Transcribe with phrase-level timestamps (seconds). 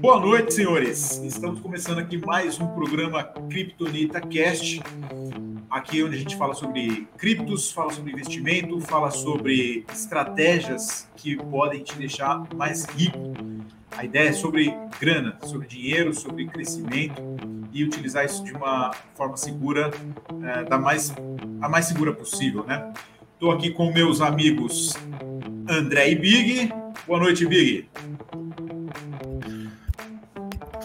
[0.00, 1.18] Boa noite, senhores.
[1.24, 4.80] Estamos começando aqui mais um programa Kryptonita Cast.
[5.68, 11.82] Aqui onde a gente fala sobre criptos, fala sobre investimento, fala sobre estratégias que podem
[11.82, 13.18] te deixar mais rico.
[13.96, 17.20] A ideia é sobre grana, sobre dinheiro, sobre crescimento
[17.72, 19.90] e utilizar isso de uma forma segura,
[20.42, 21.12] é, da mais
[21.60, 22.92] a mais segura possível, né?
[23.34, 24.94] Estou aqui com meus amigos
[25.68, 26.72] André e Big.
[27.06, 27.88] Boa noite, Big.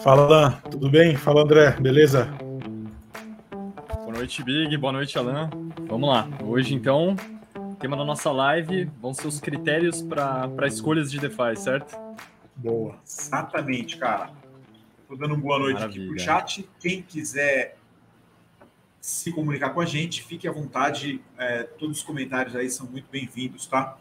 [0.02, 0.50] Fala, Alan.
[0.70, 1.16] Tudo bem?
[1.16, 1.70] Fala, André.
[1.80, 2.26] Beleza?
[3.50, 4.76] Boa noite, Big.
[4.76, 5.48] Boa noite, Alan.
[5.88, 6.28] Vamos lá.
[6.42, 7.16] Hoje, então,
[7.80, 11.98] tema da nossa live vão ser os critérios para escolhas de DeFi, certo?
[12.54, 12.96] Boa.
[13.06, 14.30] Exatamente, cara.
[15.00, 16.04] Estou dando uma boa noite Maravilha.
[16.04, 16.68] aqui pro chat.
[16.78, 17.78] Quem quiser
[19.00, 21.22] se comunicar com a gente, fique à vontade.
[21.38, 23.98] É, todos os comentários aí são muito bem-vindos, tá?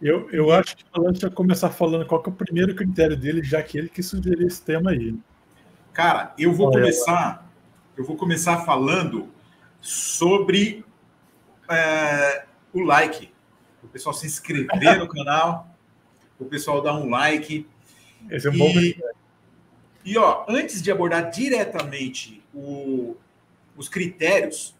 [0.00, 3.42] Eu, eu acho que o Alan já começar falando qual é o primeiro critério dele,
[3.42, 5.18] já que ele que sugeriu esse tema aí.
[5.92, 7.50] Cara, eu vou Olha, começar,
[7.96, 9.28] eu vou começar falando
[9.80, 10.84] sobre
[11.70, 13.32] é, o like.
[13.82, 15.74] O pessoal se inscrever no canal,
[16.38, 17.66] o pessoal dar um like.
[18.30, 19.16] Esse é um e, bom critério.
[20.04, 23.16] E ó, antes de abordar diretamente o,
[23.76, 24.76] os critérios,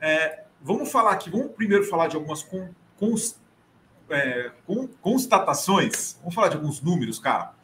[0.00, 3.41] é, vamos falar aqui, vamos primeiro falar de algumas con, cons,
[4.14, 4.52] é,
[5.00, 6.16] constatações.
[6.20, 7.54] Vamos falar de alguns números, cara.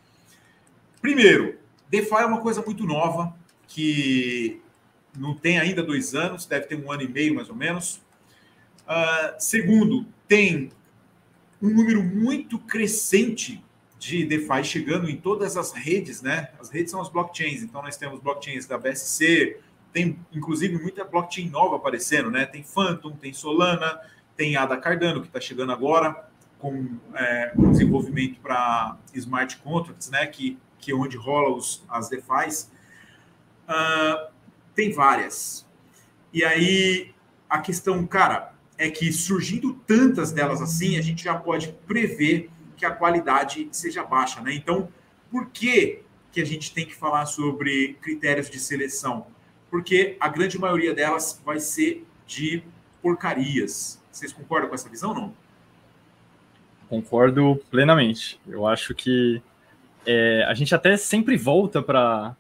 [1.00, 3.34] Primeiro, DeFi é uma coisa muito nova,
[3.66, 4.60] que
[5.16, 8.00] não tem ainda dois anos, deve ter um ano e meio mais ou menos.
[8.86, 10.70] Uh, segundo, tem
[11.60, 13.62] um número muito crescente
[13.98, 16.50] de DeFi chegando em todas as redes, né?
[16.60, 19.58] As redes são as blockchains, então nós temos blockchains da BSC,
[19.92, 22.46] tem inclusive muita blockchain nova aparecendo, né?
[22.46, 24.00] Tem Phantom, tem Solana,
[24.36, 26.27] tem a da Cardano que está chegando agora
[26.58, 32.70] com é, desenvolvimento para smart contracts, né, que, que é onde rola os, as DeFi's,
[33.68, 34.30] uh,
[34.74, 35.66] tem várias.
[36.32, 37.14] E aí
[37.48, 42.84] a questão, cara, é que surgindo tantas delas assim, a gente já pode prever que
[42.84, 44.54] a qualidade seja baixa, né?
[44.54, 44.88] Então,
[45.30, 49.26] por que, que a gente tem que falar sobre critérios de seleção?
[49.70, 52.62] Porque a grande maioria delas vai ser de
[53.02, 54.00] porcarias.
[54.10, 55.34] Vocês concordam com essa visão, não?
[56.88, 58.40] Concordo plenamente.
[58.46, 59.42] Eu acho que
[60.06, 62.36] é, a gente até sempre volta para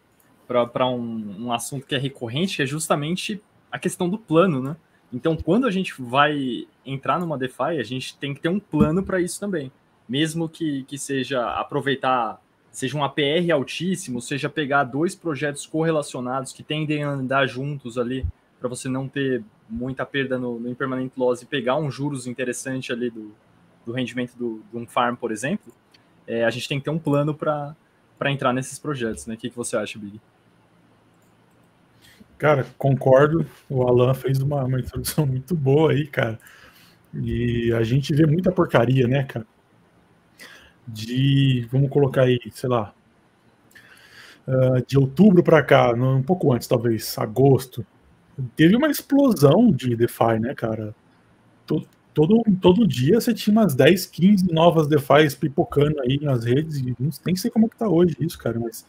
[0.86, 4.76] um, um assunto que é recorrente, que é justamente a questão do plano, né?
[5.12, 9.02] Então, quando a gente vai entrar numa DeFi, a gente tem que ter um plano
[9.02, 9.70] para isso também.
[10.08, 16.62] Mesmo que, que seja aproveitar, seja um APR altíssimo, seja pegar dois projetos correlacionados que
[16.62, 18.26] tendem a andar juntos ali,
[18.58, 22.92] para você não ter muita perda no, no impermanent loss e pegar um juros interessante
[22.92, 23.34] ali do,
[23.88, 25.72] do rendimento do, de um farm, por exemplo,
[26.26, 27.74] é, a gente tem que ter um plano para
[28.26, 29.34] entrar nesses projetos, né?
[29.34, 30.20] O que, que você acha, Big?
[32.36, 33.46] Cara, concordo.
[33.68, 36.38] O Alan fez uma, uma introdução muito boa aí, cara.
[37.14, 39.46] E a gente vê muita porcaria, né, cara?
[40.86, 42.94] De, vamos colocar aí, sei lá,
[44.46, 47.86] uh, de outubro para cá, um pouco antes, talvez, agosto,
[48.54, 50.94] teve uma explosão de DeFi, né, cara?
[52.14, 57.10] Todo dia você tinha umas 10, 15 novas DeFi pipocando aí nas redes, e não,
[57.24, 58.84] nem sei como é que tá hoje isso, cara, mas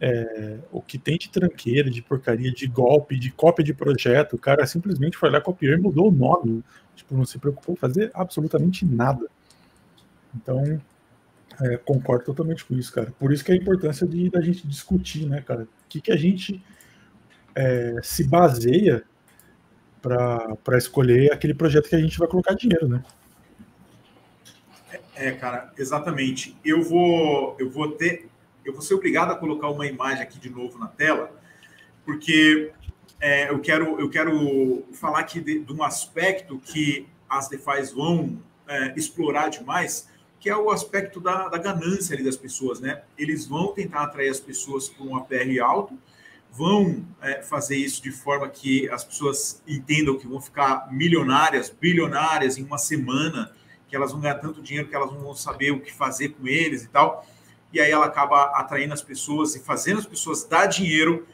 [0.00, 4.38] é, o que tem de tranqueira, de porcaria, de golpe, de cópia de projeto, o
[4.38, 6.62] cara simplesmente foi lá, copiou e mudou o nome.
[6.94, 9.26] Tipo, não se preocupou em fazer absolutamente nada.
[10.34, 10.80] Então,
[11.62, 13.12] é, concordo totalmente com isso, cara.
[13.18, 15.62] Por isso que é a importância de da gente discutir, né, cara?
[15.62, 16.62] O que, que a gente
[17.54, 19.04] é, se baseia
[20.04, 23.02] para escolher aquele projeto que a gente vai colocar dinheiro, né?
[25.14, 26.56] É, cara, exatamente.
[26.62, 28.28] Eu vou, eu vou ter,
[28.64, 31.30] eu vou ser obrigado a colocar uma imagem aqui de novo na tela,
[32.04, 32.72] porque
[33.18, 38.38] é, eu quero, eu quero falar aqui de, de um aspecto que as DeFi's vão
[38.68, 43.02] é, explorar demais, que é o aspecto da, da ganância das pessoas, né?
[43.16, 45.98] Eles vão tentar atrair as pessoas com um APR alto,
[46.54, 52.56] vão é, fazer isso de forma que as pessoas entendam que vão ficar milionárias, bilionárias
[52.56, 53.52] em uma semana,
[53.88, 56.46] que elas vão ganhar tanto dinheiro que elas não vão saber o que fazer com
[56.46, 57.26] eles e tal.
[57.72, 61.26] E aí ela acaba atraindo as pessoas e fazendo as pessoas dar dinheiro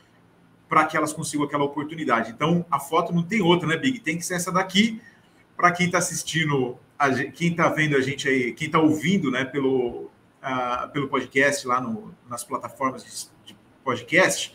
[0.66, 2.30] para que elas consigam aquela oportunidade.
[2.30, 4.00] Então a foto não tem outra, né, Big?
[4.00, 5.02] Tem que ser essa daqui.
[5.54, 6.78] Para quem está assistindo,
[7.34, 10.04] quem está vendo a gente aí, quem está ouvindo, né, pelo,
[10.42, 14.54] uh, pelo podcast lá no, nas plataformas de, de podcast,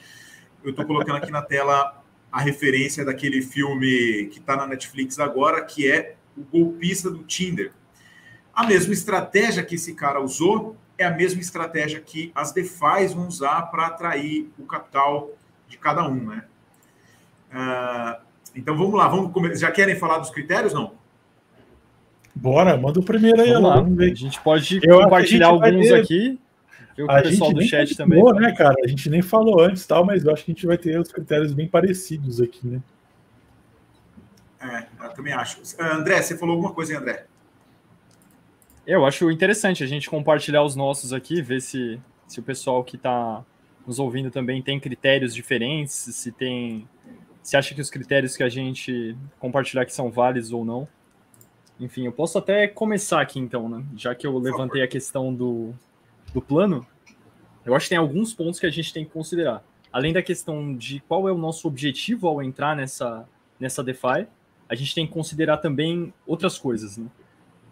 [0.66, 5.64] eu estou colocando aqui na tela a referência daquele filme que está na Netflix agora,
[5.64, 7.72] que é O Golpista do Tinder.
[8.54, 13.28] A mesma estratégia que esse cara usou é a mesma estratégia que as DeFis vão
[13.28, 15.30] usar para atrair o capital
[15.68, 16.44] de cada um, né?
[17.52, 18.22] Uh,
[18.56, 19.68] então vamos lá, vamos começar.
[19.68, 20.94] Já querem falar dos critérios, não?
[22.34, 23.76] Bora, manda o primeiro aí, vamos lá.
[23.78, 24.12] Vamos ver.
[24.12, 26.40] A gente pode Eu compartilhar alguns aqui.
[27.04, 28.20] O a pessoal do chat também.
[28.20, 28.76] Falou, né, cara?
[28.84, 31.12] A gente nem falou antes, tal, mas eu acho que a gente vai ter os
[31.12, 32.82] critérios bem parecidos aqui, né?
[34.62, 35.62] É, eu também acho.
[35.80, 37.26] André, você falou alguma coisa, hein, André?
[38.88, 42.96] Eu acho interessante a gente compartilhar os nossos aqui, ver se, se o pessoal que
[42.96, 43.44] está
[43.86, 46.88] nos ouvindo também tem critérios diferentes, se tem.
[47.44, 50.88] Se acha que os critérios que a gente compartilhar aqui são válidos ou não.
[51.80, 53.84] Enfim, eu posso até começar aqui então, né?
[53.96, 55.74] Já que eu levantei a questão do,
[56.36, 56.86] do plano,
[57.66, 59.64] eu acho que tem alguns pontos que a gente tem que considerar.
[59.92, 63.28] Além da questão de qual é o nosso objetivo ao entrar nessa,
[63.60, 64.28] nessa DeFi,
[64.68, 67.08] a gente tem que considerar também outras coisas, né?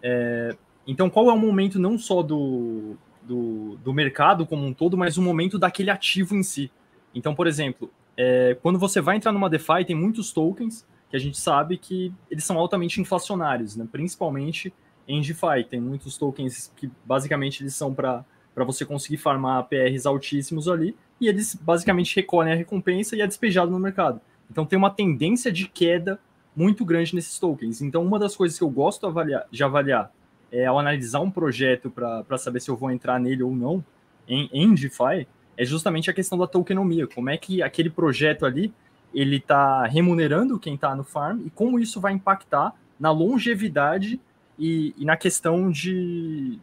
[0.01, 0.55] É,
[0.87, 5.17] então, qual é o momento não só do, do, do, mercado como um todo, mas
[5.17, 6.71] o momento daquele ativo em si?
[7.13, 11.19] Então, por exemplo, é, quando você vai entrar numa DeFi, tem muitos tokens que a
[11.19, 13.87] gente sabe que eles são altamente inflacionários, né?
[13.91, 14.73] principalmente
[15.07, 15.63] em DeFi.
[15.69, 18.25] Tem muitos tokens que basicamente eles são para
[18.63, 23.71] você conseguir farmar PRs altíssimos ali, e eles basicamente recolhem a recompensa e é despejado
[23.71, 24.19] no mercado.
[24.51, 26.19] Então tem uma tendência de queda
[26.55, 27.81] muito grande nesses tokens.
[27.81, 30.11] Então, uma das coisas que eu gosto avaliar, de avaliar
[30.51, 33.83] é, ao analisar um projeto para saber se eu vou entrar nele ou não
[34.27, 35.27] em, em DeFi,
[35.57, 37.07] é justamente a questão da tokenomia.
[37.07, 38.73] Como é que aquele projeto ali
[39.13, 44.19] ele está remunerando quem está no farm e como isso vai impactar na longevidade
[44.57, 46.59] e, e na questão de,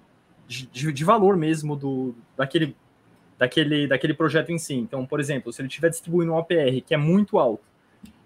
[0.50, 2.74] de, de, valor mesmo do, daquele,
[3.38, 4.74] daquele, daquele projeto em si.
[4.74, 7.62] Então, por exemplo, se ele estiver distribuindo um APR que é muito alto,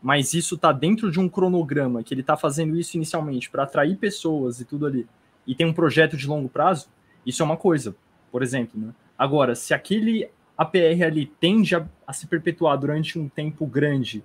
[0.03, 3.97] mas isso está dentro de um cronograma, que ele está fazendo isso inicialmente para atrair
[3.97, 5.07] pessoas e tudo ali,
[5.47, 6.89] e tem um projeto de longo prazo,
[7.27, 7.95] isso é uma coisa,
[8.33, 8.81] por exemplo.
[8.81, 8.95] Né?
[9.19, 14.25] Agora, se aquele APR ali tende a, a se perpetuar durante um tempo grande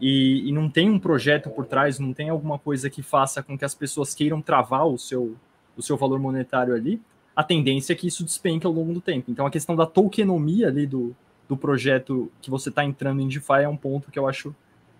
[0.00, 3.58] e, e, não tem um projeto por trás, não tem alguma coisa que faça com
[3.58, 5.36] que as pessoas queiram travar o seu,
[5.76, 7.00] o seu valor monetário ali,
[7.34, 9.30] a tendência é que isso despenque ao longo do tempo.
[9.30, 11.14] Então, a questão da tokenomia ali do,
[11.48, 14.54] do projeto que você está entrando em DeFi é um ponto que eu acho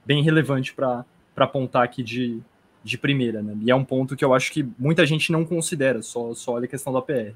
[0.05, 1.05] bem relevante para
[1.37, 2.41] apontar aqui de,
[2.83, 3.57] de primeira, né?
[3.61, 6.65] E é um ponto que eu acho que muita gente não considera, só, só olha
[6.65, 7.35] a questão da PR.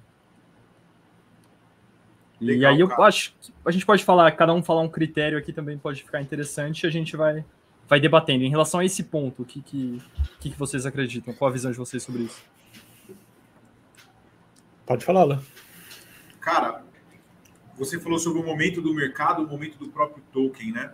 [2.40, 3.04] Legal, e aí eu cara.
[3.04, 6.20] acho que a gente pode falar, cada um falar um critério aqui também pode ficar
[6.20, 7.44] interessante e a gente vai,
[7.88, 8.44] vai debatendo.
[8.44, 10.02] Em relação a esse ponto, o que, que,
[10.40, 11.32] que, que vocês acreditam?
[11.32, 12.42] Qual a visão de vocês sobre isso?
[14.86, 15.42] Pode falar, Lá.
[16.40, 16.84] Cara,
[17.76, 20.92] você falou sobre o momento do mercado, o momento do próprio token, né?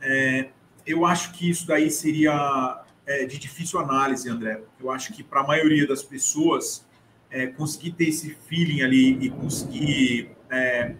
[0.00, 0.48] É,
[0.86, 4.62] eu acho que isso daí seria é, de difícil análise, André.
[4.80, 6.86] Eu acho que para a maioria das pessoas
[7.30, 10.94] é, conseguir ter esse feeling ali e conseguir é,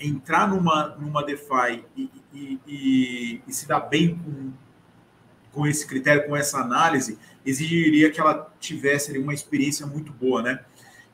[0.00, 4.52] entrar numa, numa DeFi e, e, e, e, se dar bem com,
[5.52, 10.42] com esse critério, com essa análise, exigiria que ela tivesse ali, uma experiência muito boa,
[10.42, 10.64] né?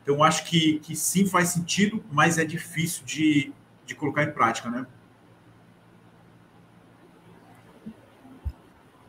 [0.05, 3.51] Então, acho que, que sim faz sentido, mas é difícil de,
[3.87, 4.87] de colocar em prática, né?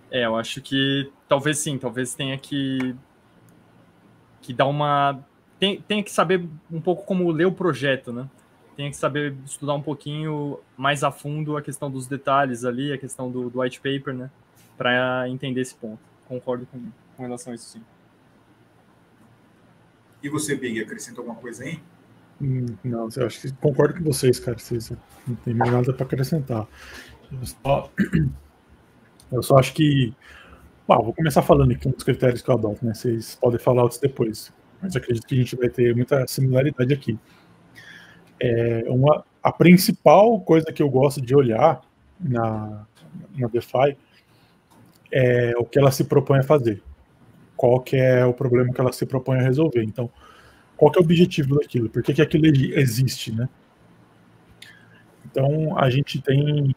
[0.09, 2.95] É, eu acho que talvez sim, talvez tenha que,
[4.41, 5.19] que dar uma.
[5.59, 8.29] Tem, tenha que saber um pouco como ler o projeto, né?
[8.77, 12.97] Tenha que saber estudar um pouquinho mais a fundo a questão dos detalhes ali, a
[12.97, 14.31] questão do, do white paper, né?
[14.77, 15.99] Para entender esse ponto.
[16.25, 16.79] Concordo com,
[17.17, 17.83] com relação a isso sim.
[20.25, 21.79] E você, Big, acrescenta alguma coisa aí?
[22.41, 24.57] Hum, não, eu acho que concordo com vocês, cara.
[24.57, 24.91] Vocês
[25.27, 26.67] não tem mais nada para acrescentar.
[27.31, 27.91] Eu só,
[29.31, 30.15] eu só acho que.
[30.87, 32.95] Bom, vou começar falando aqui dos critérios que eu adoto, né?
[32.95, 34.51] Vocês podem falar outros depois.
[34.81, 37.19] Mas acredito que a gente vai ter muita similaridade aqui.
[38.39, 41.81] É uma, a principal coisa que eu gosto de olhar
[42.19, 42.87] na,
[43.37, 43.95] na DeFi
[45.11, 46.81] é o que ela se propõe a fazer.
[47.55, 49.83] Qual que é o problema que ela se propõe a resolver.
[49.83, 50.09] Então,
[50.75, 51.89] qual que é o objetivo daquilo?
[51.89, 53.47] Por que, que aquilo existe, né?
[55.25, 56.73] Então, a gente tem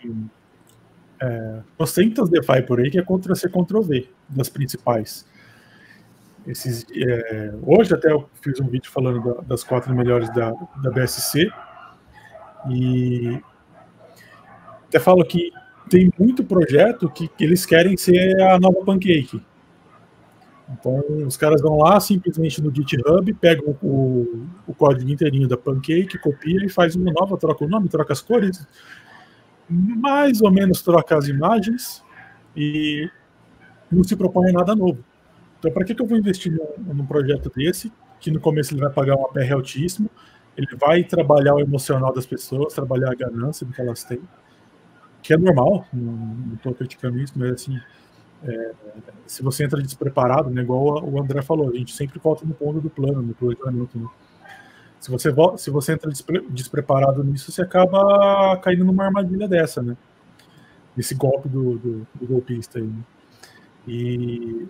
[1.20, 5.26] é, trocentas DeFi por aí que é contra C, Ctrl V, das principais.
[6.46, 10.50] Esses, é, hoje até eu fiz um vídeo falando da, das quatro melhores da,
[10.82, 11.50] da BSC
[12.70, 13.40] e
[14.88, 15.52] até falo que
[15.90, 19.42] tem muito projeto que, que eles querem ser a nova Pancake.
[20.70, 26.18] Então, os caras vão lá simplesmente no GitHub, pegam o, o código inteirinho da Pancake,
[26.18, 28.66] copia e faz uma nova, troca o nome, troca as cores,
[29.68, 32.04] mais ou menos troca as imagens
[32.54, 33.10] e
[33.90, 35.02] não se propõe nada novo.
[35.58, 38.80] Então, para que, que eu vou investir num, num, projeto desse, que no começo ele
[38.80, 40.10] vai pagar uma PR altíssimo,
[40.56, 44.20] ele vai trabalhar o emocional das pessoas, trabalhar a ganância que elas têm,
[45.22, 47.80] que é normal, não estou criticando isso, mas assim,
[48.44, 48.72] é,
[49.26, 52.80] se você entra despreparado, né, igual o André falou, a gente sempre volta no ponto
[52.80, 53.98] do plano, no planejamento.
[53.98, 54.08] Né?
[55.00, 59.96] Se você, se você entra despre, despreparado nisso, você acaba caindo numa armadilha dessa, né?
[60.96, 62.84] Nesse golpe do, do, do golpista aí.
[62.84, 63.02] Né?
[63.86, 64.66] E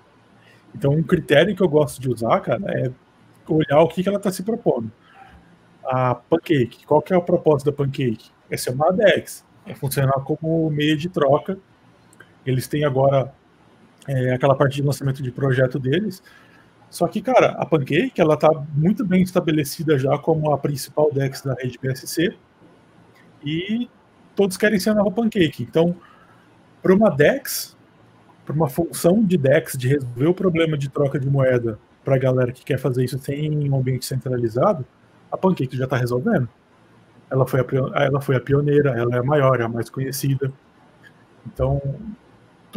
[0.75, 2.93] então um critério que eu gosto de usar, cara, é
[3.49, 4.91] olhar o que, que ela está se propondo.
[5.85, 8.31] A Pancake, qual que é o propósito da Pancake?
[8.51, 11.59] É ser uma DEX, é funcionar como meio de troca.
[12.45, 13.33] Eles têm agora
[14.09, 16.23] é, aquela parte de lançamento de projeto deles.
[16.91, 21.43] Só que, cara, a Pancake ela está muito bem estabelecida já como a principal DEX
[21.43, 22.35] da rede PSC
[23.45, 23.89] e
[24.35, 25.63] todos querem ser a nova Pancake.
[25.63, 25.95] Então,
[26.83, 27.77] para uma DEX,
[28.47, 32.19] para uma função de DEX de resolver o problema de troca de moeda para a
[32.19, 34.87] galera que quer fazer isso sem um ambiente centralizado,
[35.31, 36.49] a Pancake já está resolvendo.
[37.31, 40.51] Ela foi, a, ela foi a pioneira, ela é a maior, é a mais conhecida.
[41.47, 41.83] Então,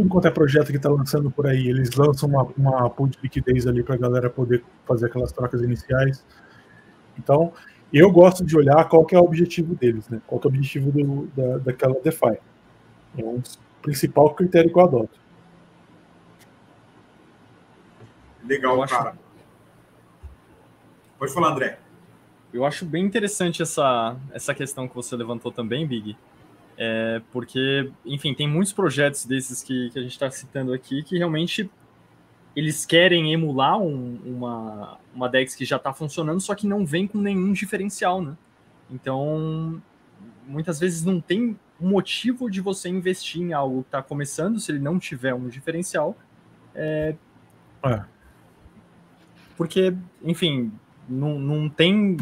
[0.02, 3.20] tudo quanto é projeto que está lançando por aí, eles lançam uma, uma pool de
[3.22, 6.26] liquidez ali para a galera poder fazer aquelas trocas iniciais.
[7.18, 7.54] Então,
[7.94, 10.20] eu gosto de olhar qual que é o objetivo deles, né?
[10.26, 12.40] Qual que é o objetivo do, da, daquela DeFi.
[13.18, 13.42] É um
[13.82, 15.20] principal critério que eu adoto.
[18.44, 19.10] Legal, eu cara.
[19.10, 19.20] Acho...
[21.20, 21.78] Pode falar, André.
[22.52, 26.18] Eu acho bem interessante essa, essa questão que você levantou também, Big,
[26.84, 31.16] é, porque, enfim, tem muitos projetos desses que, que a gente está citando aqui que
[31.16, 31.70] realmente
[32.56, 37.06] eles querem emular um, uma, uma DEX que já está funcionando, só que não vem
[37.06, 38.36] com nenhum diferencial, né?
[38.90, 39.80] Então,
[40.48, 44.80] muitas vezes não tem motivo de você investir em algo que está começando se ele
[44.80, 46.18] não tiver um diferencial.
[46.74, 47.14] É...
[47.86, 48.04] É.
[49.56, 50.72] Porque, enfim,
[51.08, 52.18] não, não tem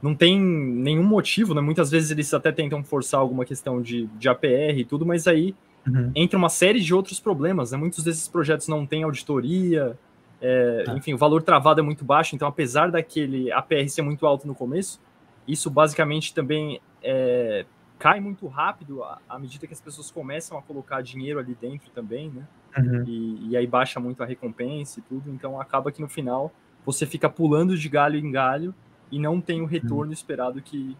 [0.00, 1.60] não tem nenhum motivo, né?
[1.60, 5.54] Muitas vezes eles até tentam forçar alguma questão de, de APR e tudo, mas aí
[5.86, 6.12] uhum.
[6.14, 7.78] entra uma série de outros problemas, né?
[7.78, 9.98] Muitos desses projetos não têm auditoria,
[10.40, 10.96] é, ah.
[10.96, 14.54] enfim, o valor travado é muito baixo, então apesar daquele APR ser muito alto no
[14.54, 15.00] começo,
[15.46, 17.66] isso basicamente também é,
[17.98, 21.90] cai muito rápido à, à, medida que as pessoas começam a colocar dinheiro ali dentro
[21.90, 22.46] também, né?
[22.76, 23.04] Uhum.
[23.04, 26.52] E, e aí baixa muito a recompensa e tudo, então acaba que no final
[26.86, 28.72] você fica pulando de galho em galho
[29.10, 30.96] e não tem o retorno esperado que,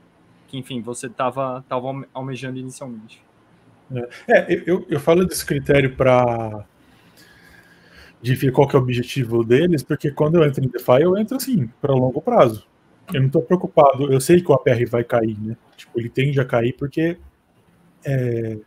[0.47, 3.23] que enfim, você estava tava almejando inicialmente.
[3.95, 6.65] É, é, eu, eu falo desse critério para
[8.21, 11.17] de ver qual que é o objetivo deles, porque quando eu entro em DeFi, eu
[11.17, 12.67] entro assim, para longo prazo.
[13.13, 15.57] Eu não estou preocupado, eu sei que o APR vai cair, né?
[15.77, 17.17] Tipo, ele tende a cair porque
[18.05, 18.59] é,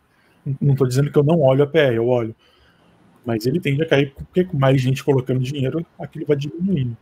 [0.60, 2.34] não estou dizendo que eu não olho a APR, eu olho.
[3.24, 6.96] Mas ele tende a cair porque com mais gente colocando dinheiro, aquilo vai diminuindo.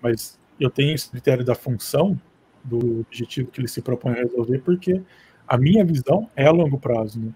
[0.00, 2.18] Mas eu tenho esse critério da função,
[2.62, 5.02] do objetivo que ele se propõe a resolver, porque
[5.46, 7.20] a minha visão é a longo prazo.
[7.20, 7.32] Né?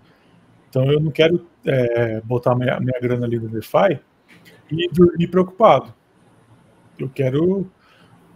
[0.68, 4.00] Então eu não quero é, botar minha, minha grana ali no DeFi
[4.70, 5.94] e dormir preocupado.
[6.98, 7.70] Eu quero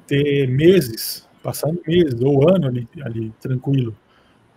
[0.06, 3.96] ter meses, passando meses ou ano ali, ali tranquilo,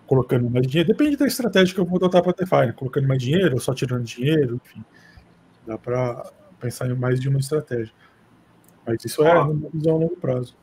[0.06, 0.90] colocando mais dinheiro.
[0.90, 2.72] Depende da estratégia que eu vou adotar para DeFi, né?
[2.74, 4.84] colocando mais dinheiro ou só tirando dinheiro, enfim.
[5.66, 7.94] Dá para pensar em mais de uma estratégia.
[8.86, 10.56] Mas isso é uma visão a longo prazo.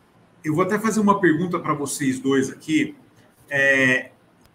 [0.45, 2.97] Eu vou até fazer uma pergunta para vocês dois aqui.
[3.49, 4.11] É,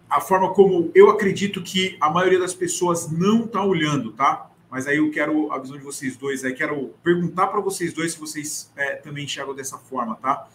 [0.08, 4.50] a forma como eu acredito que a maioria das pessoas não está olhando, tá?
[4.70, 8.12] Mas aí eu quero a visão de vocês dois, aí quero perguntar para vocês dois
[8.12, 10.46] se vocês é, também enxergam dessa forma, tá?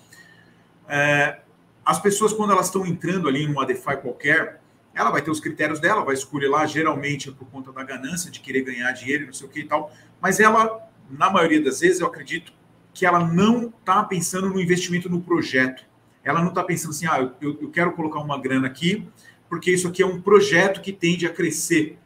[0.88, 1.40] É,
[1.86, 4.62] as pessoas, quando elas estão entrando ali em uma DeFi qualquer,
[4.94, 8.30] ela vai ter os critérios dela, vai escolher lá, geralmente é por conta da ganância
[8.30, 9.92] de querer ganhar dinheiro, não sei o que e tal,
[10.22, 10.80] mas ela,
[11.10, 12.54] na maioria das vezes, eu acredito
[12.94, 15.84] que ela não está pensando no investimento no projeto.
[16.24, 19.08] Ela não está pensando assim, ah, eu, eu quero colocar uma grana aqui,
[19.50, 21.98] porque isso aqui é um projeto que tende a crescer.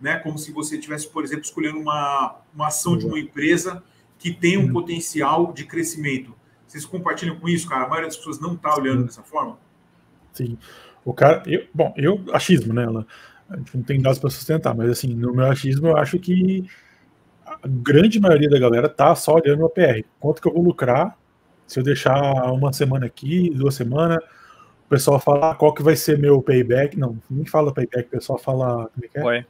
[0.00, 0.16] Né?
[0.18, 3.82] Como se você estivesse, por exemplo, escolhendo uma, uma ação de uma empresa
[4.18, 4.72] que tem um uhum.
[4.72, 6.34] potencial de crescimento.
[6.66, 7.84] Vocês compartilham com isso, cara?
[7.84, 9.58] A maioria das pessoas não está olhando dessa forma?
[10.32, 10.56] Sim.
[11.04, 12.86] O cara, eu, bom, eu achismo, né?
[13.48, 16.64] A gente não tem dados para sustentar, mas assim, no meu achismo, eu acho que
[17.46, 20.04] a grande maioria da galera tá só olhando o APR.
[20.20, 21.16] Quanto que eu vou lucrar
[21.66, 24.18] se eu deixar uma semana aqui, duas semanas,
[24.86, 26.98] o pessoal fala ah, qual que vai ser meu payback.
[26.98, 28.88] Não, nem fala payback, o pessoal fala.
[28.88, 29.22] Como é que é?
[29.22, 29.46] ROI.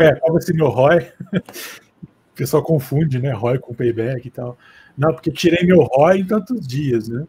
[0.00, 1.12] É, qual vai ser meu ROI?
[2.02, 3.32] o pessoal confunde, né?
[3.32, 4.58] ROI com payback e tal.
[4.98, 7.24] Não, porque tirei meu ROI em tantos dias, né?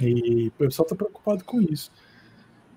[0.00, 1.92] E o pessoal tá preocupado com isso.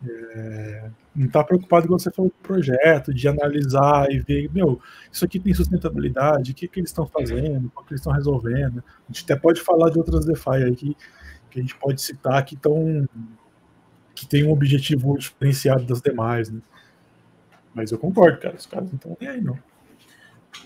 [0.07, 5.23] É, não está preocupado com você falou do projeto, de analisar e ver, meu, isso
[5.23, 8.83] aqui tem sustentabilidade, o que, que eles estão fazendo, o que eles estão resolvendo.
[9.07, 10.97] A gente até pode falar de outras DeFi aí que,
[11.51, 13.07] que a gente pode citar que estão
[14.15, 16.61] que tem um objetivo diferenciado das demais, né?
[17.73, 19.57] Mas eu concordo, cara, os caras não estão nem aí, não.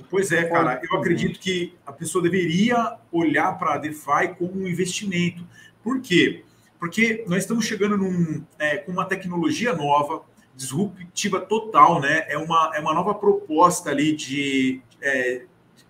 [0.09, 4.67] Pois é, cara, eu acredito que a pessoa deveria olhar para a DeFi como um
[4.67, 5.47] investimento.
[5.81, 6.43] Por quê?
[6.77, 10.23] Porque nós estamos chegando num, é, com uma tecnologia nova,
[10.57, 12.25] disruptiva total, né?
[12.27, 15.43] É uma, é uma nova proposta ali de, é,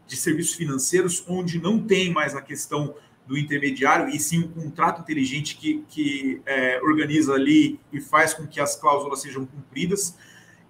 [0.05, 2.93] de serviços financeiros, onde não tem mais a questão
[3.25, 8.45] do intermediário, e sim um contrato inteligente que, que é, organiza ali e faz com
[8.45, 10.15] que as cláusulas sejam cumpridas.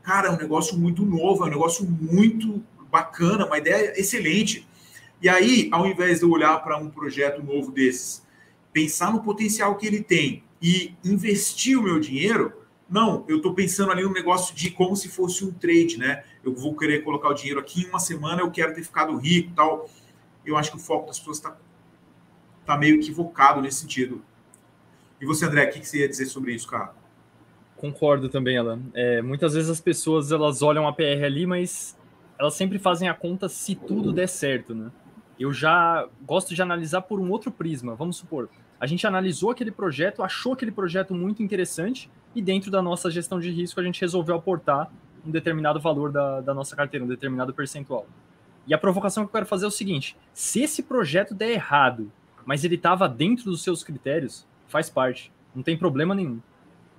[0.02, 4.68] Cara, é um negócio muito novo, é um negócio muito bacana, uma ideia excelente.
[5.22, 8.26] E aí, ao invés de eu olhar para um projeto novo desses,
[8.72, 12.54] pensar no potencial que ele tem e investir o meu dinheiro,
[12.90, 16.24] não, eu estou pensando ali no negócio de como se fosse um trade, né?
[16.44, 19.52] Eu vou querer colocar o dinheiro aqui em uma semana, eu quero ter ficado rico
[19.56, 19.90] tal.
[20.46, 21.58] Eu acho que o foco das pessoas está
[22.66, 24.22] tá meio equivocado nesse sentido.
[25.20, 26.94] E você, André, o que, que você ia dizer sobre isso, cara?
[27.76, 28.82] Concordo também, Alan.
[28.94, 31.98] É, muitas vezes as pessoas elas olham a PR ali, mas
[32.40, 34.92] elas sempre fazem a conta se tudo der certo, né?
[35.40, 37.96] Eu já gosto de analisar por um outro prisma.
[37.96, 42.82] Vamos supor, a gente analisou aquele projeto, achou aquele projeto muito interessante e dentro da
[42.82, 44.92] nossa gestão de risco a gente resolveu aportar
[45.26, 48.08] um determinado valor da, da nossa carteira, um determinado percentual.
[48.68, 52.12] E a provocação que eu quero fazer é o seguinte: se esse projeto der errado,
[52.46, 56.40] mas ele estava dentro dos seus critérios, faz parte, não tem problema nenhum.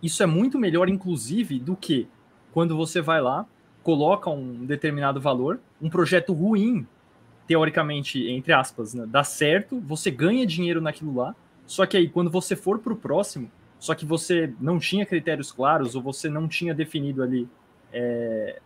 [0.02, 2.08] Isso é muito melhor, inclusive, do que
[2.52, 3.46] quando você vai lá,
[3.82, 6.86] coloca um determinado valor, um projeto ruim,
[7.46, 11.34] teoricamente, entre aspas, né, dá certo, você ganha dinheiro naquilo lá,
[11.68, 15.52] só que aí quando você for para o próximo, só que você não tinha critérios
[15.52, 17.46] claros ou você não tinha definido ali
[17.92, 18.58] é,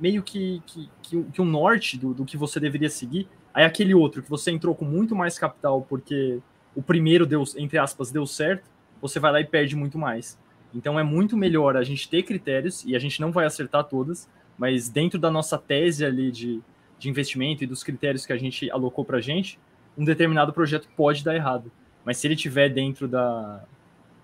[0.00, 3.94] meio que, que, que, que um norte do, do que você deveria seguir, aí aquele
[3.94, 6.40] outro que você entrou com muito mais capital porque
[6.74, 8.68] o primeiro deu, entre aspas, deu certo,
[9.02, 10.38] você vai lá e perde muito mais.
[10.74, 14.28] Então é muito melhor a gente ter critérios, e a gente não vai acertar todas,
[14.56, 16.62] mas dentro da nossa tese ali de,
[16.98, 19.58] de investimento e dos critérios que a gente alocou para a gente,
[19.96, 21.70] um determinado projeto pode dar errado.
[22.06, 23.64] Mas se ele tiver dentro da,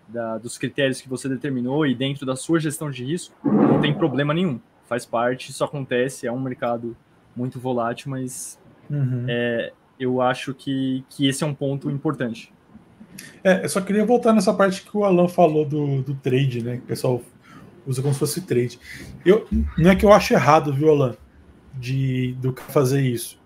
[0.06, 3.92] da, dos critérios que você determinou e dentro da sua gestão de risco, não tem
[3.92, 4.60] problema nenhum.
[4.88, 6.96] Faz parte, isso acontece, é um mercado
[7.34, 8.56] muito volátil, mas
[8.88, 9.26] uhum.
[9.28, 12.54] é, eu acho que, que esse é um ponto importante.
[13.42, 16.76] É, eu só queria voltar nessa parte que o Alan falou do, do trade, né?
[16.76, 17.20] Que o pessoal
[17.84, 18.78] usa como se fosse trade.
[19.26, 21.16] Eu, não é que eu acho errado, viu, Alan,
[21.74, 23.40] de, do que fazer isso.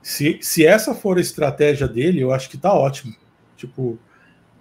[0.00, 3.14] Se, se essa for a estratégia dele, eu acho que tá ótimo.
[3.58, 3.98] Tipo,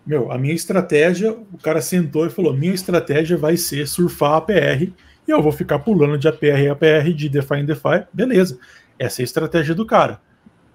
[0.05, 4.41] meu, a minha estratégia, o cara sentou e falou: minha estratégia vai ser surfar a
[4.41, 4.91] PR
[5.27, 8.05] e eu vou ficar pulando de APR em APR, de DeFi em DeFi.
[8.11, 8.59] Beleza.
[8.97, 10.19] Essa é a estratégia do cara.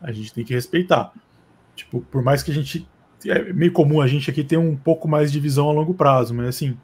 [0.00, 1.12] A gente tem que respeitar.
[1.74, 2.88] Tipo, por mais que a gente.
[3.26, 6.34] É meio comum a gente aqui ter um pouco mais de visão a longo prazo,
[6.34, 6.76] mas assim,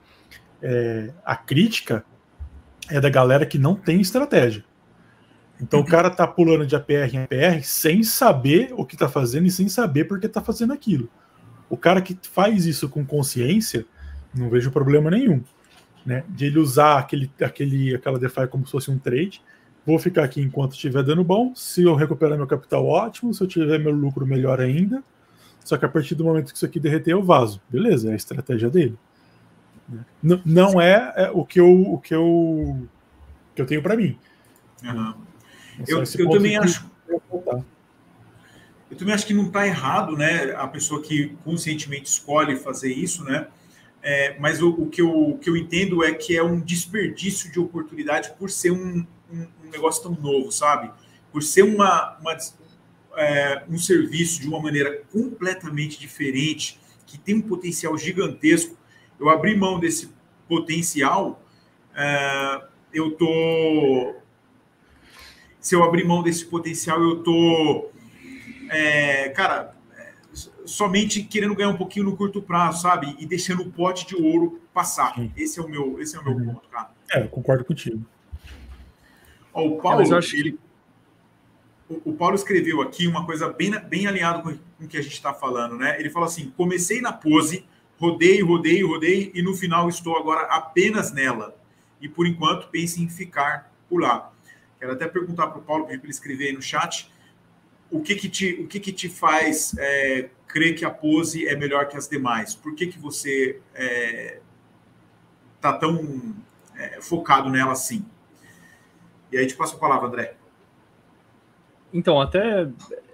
[0.62, 2.05] é, a crítica
[2.88, 4.64] é da galera que não tem estratégia.
[5.61, 5.88] Então o uhum.
[5.88, 9.68] cara tá pulando de APR em APR sem saber o que tá fazendo e sem
[9.68, 11.11] saber por que tá fazendo aquilo.
[11.70, 13.85] O cara que faz isso com consciência,
[14.35, 15.42] não vejo problema nenhum.
[16.04, 16.24] Né?
[16.28, 19.42] De ele usar aquele, aquele, aquela DeFi como se fosse um trade.
[19.85, 21.54] Vou ficar aqui enquanto estiver dando bom.
[21.54, 23.33] Se eu recuperar meu capital, ótimo.
[23.33, 25.02] Se eu tiver meu lucro, melhor ainda.
[25.64, 27.61] Só que a partir do momento que isso aqui derreter, eu vazo.
[27.68, 28.96] Beleza, é a estratégia dele.
[30.22, 32.87] Não, não é, é, o que eu o que eu
[33.54, 34.18] que eu tenho para mim.
[34.85, 35.14] Uhum.
[35.87, 36.88] Eu, eu também acho.
[38.90, 40.53] Eu também acho que não está errado, né?
[40.57, 43.48] A pessoa que conscientemente escolhe fazer isso, né?
[44.03, 47.51] É, mas o, o, que eu, o que eu entendo é que é um desperdício
[47.51, 50.90] de oportunidade por ser um, um, um negócio tão novo, sabe?
[51.33, 52.37] Por ser uma, uma
[53.16, 58.79] é, um serviço de uma maneira completamente diferente, que tem um potencial gigantesco
[59.18, 60.11] eu abri mão desse
[60.48, 61.42] potencial,
[61.94, 64.14] é, eu tô.
[65.61, 67.90] Se eu abrir mão desse potencial, eu tô,
[68.70, 69.74] é, cara,
[70.64, 73.16] somente querendo ganhar um pouquinho no curto prazo, sabe?
[73.18, 75.14] E deixando o pote de ouro passar.
[75.14, 75.33] Sim.
[75.37, 76.54] Esse é o meu, esse é o meu uhum.
[76.54, 76.90] ponto, cara.
[77.12, 78.04] É, eu concordo contigo.
[79.52, 80.37] Ó, o Paulo, é, acho...
[80.37, 80.59] ele,
[81.88, 85.02] o, o, Paulo escreveu aqui uma coisa bem, bem alinhada com, com o que a
[85.02, 85.98] gente está falando, né?
[85.98, 87.64] Ele falou assim: comecei na pose
[87.98, 91.57] rodei, rodei, rodei e no final estou agora apenas nela.
[92.00, 94.33] E por enquanto pense em ficar por lá.
[94.78, 97.11] Quero até perguntar para o Paulo, para ele escrever aí no chat,
[97.90, 101.57] o que que te, o que que te faz é, crer que a pose é
[101.57, 102.55] melhor que as demais?
[102.55, 104.40] Por que que você está é,
[105.61, 106.35] tá tão
[106.77, 108.05] é, focado nela assim?
[109.33, 110.35] E aí te passo a palavra, André.
[111.92, 112.68] Então, até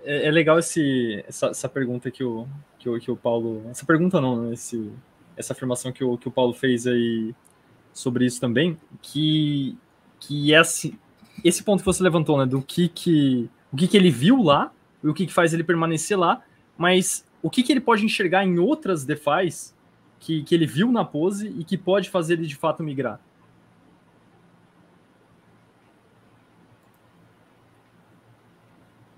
[0.04, 2.46] é, é legal esse, essa, essa, pergunta que o,
[2.78, 3.62] que, o, que o Paulo.
[3.70, 4.54] Essa pergunta não, né?
[4.54, 4.92] Esse,
[5.36, 7.34] essa afirmação que o, que o Paulo fez aí
[7.92, 9.76] sobre isso também, que,
[10.18, 10.98] que esse,
[11.44, 12.46] esse ponto que você levantou, né?
[12.46, 15.64] Do que, que, o que, que ele viu lá, e o que, que faz ele
[15.64, 16.44] permanecer lá,
[16.78, 19.74] mas o que, que ele pode enxergar em outras DeFis
[20.20, 23.20] que, que ele viu na pose e que pode fazer ele de fato migrar?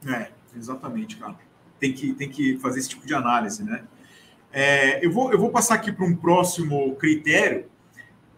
[0.06, 1.36] É, exatamente, cara.
[1.78, 3.84] Tem que, tem que fazer esse tipo de análise, né?
[4.50, 7.66] É, eu, vou, eu vou passar aqui para um próximo critério,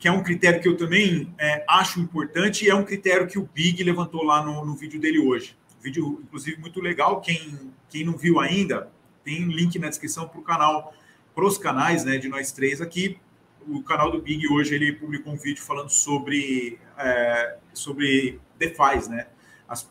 [0.01, 3.39] que é um critério que eu também é, acho importante e é um critério que
[3.39, 5.57] o Big levantou lá no, no vídeo dele hoje.
[5.81, 7.21] Vídeo, inclusive, muito legal.
[7.21, 8.91] Quem, quem não viu ainda,
[9.25, 10.95] tem link na descrição para o canal,
[11.35, 13.19] para os canais né, de nós três aqui.
[13.67, 19.27] O canal do Big hoje ele publicou um vídeo falando sobre, é, sobre DeFi, né?
[19.69, 19.87] As,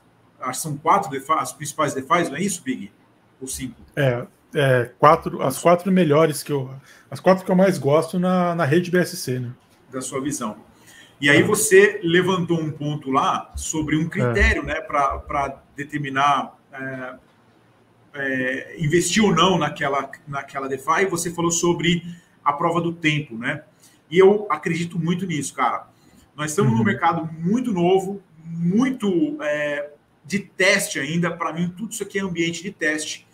[0.54, 2.92] são quatro DeFi, as principais DeFi, não é isso, Big?
[3.40, 3.80] Ou cinco?
[3.96, 6.74] É, é, quatro, as quatro melhores que eu.
[7.10, 9.52] As quatro que eu mais gosto na, na rede BSC, né?
[9.92, 10.58] Da sua visão.
[11.20, 14.66] E aí você levantou um ponto lá sobre um critério, é.
[14.66, 17.16] né, para determinar é,
[18.14, 21.06] é, investir ou não naquela, naquela DeFi.
[21.10, 22.04] Você falou sobre
[22.44, 23.64] a prova do tempo, né?
[24.10, 25.88] E eu acredito muito nisso, cara.
[26.36, 26.78] Nós estamos uhum.
[26.80, 29.90] num mercado muito novo, muito é,
[30.24, 31.32] de teste ainda.
[31.32, 33.28] Para mim, tudo isso aqui é ambiente de teste.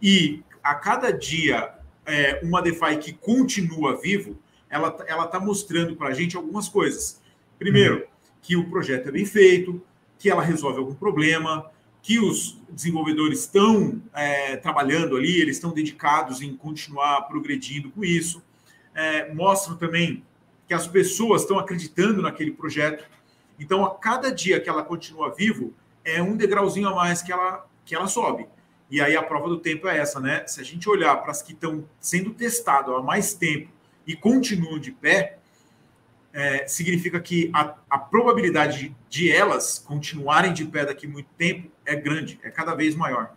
[0.00, 1.74] E a cada dia,
[2.06, 7.20] é, uma DeFi que continua vivo, ela está mostrando para a gente algumas coisas.
[7.58, 8.06] Primeiro,
[8.42, 9.82] que o projeto é bem feito,
[10.18, 11.70] que ela resolve algum problema,
[12.02, 18.42] que os desenvolvedores estão é, trabalhando ali, eles estão dedicados em continuar progredindo com isso.
[18.94, 20.22] É, mostram também
[20.68, 23.04] que as pessoas estão acreditando naquele projeto.
[23.58, 27.66] Então, a cada dia que ela continua vivo, é um degrauzinho a mais que ela,
[27.84, 28.46] que ela sobe.
[28.88, 30.46] E aí a prova do tempo é essa, né?
[30.46, 33.68] Se a gente olhar para as que estão sendo testadas há mais tempo
[34.06, 35.38] e continuam de pé,
[36.36, 41.70] é, significa que a, a probabilidade de, de, elas continuarem de pé daqui muito tempo
[41.82, 43.34] é grande, é cada vez maior.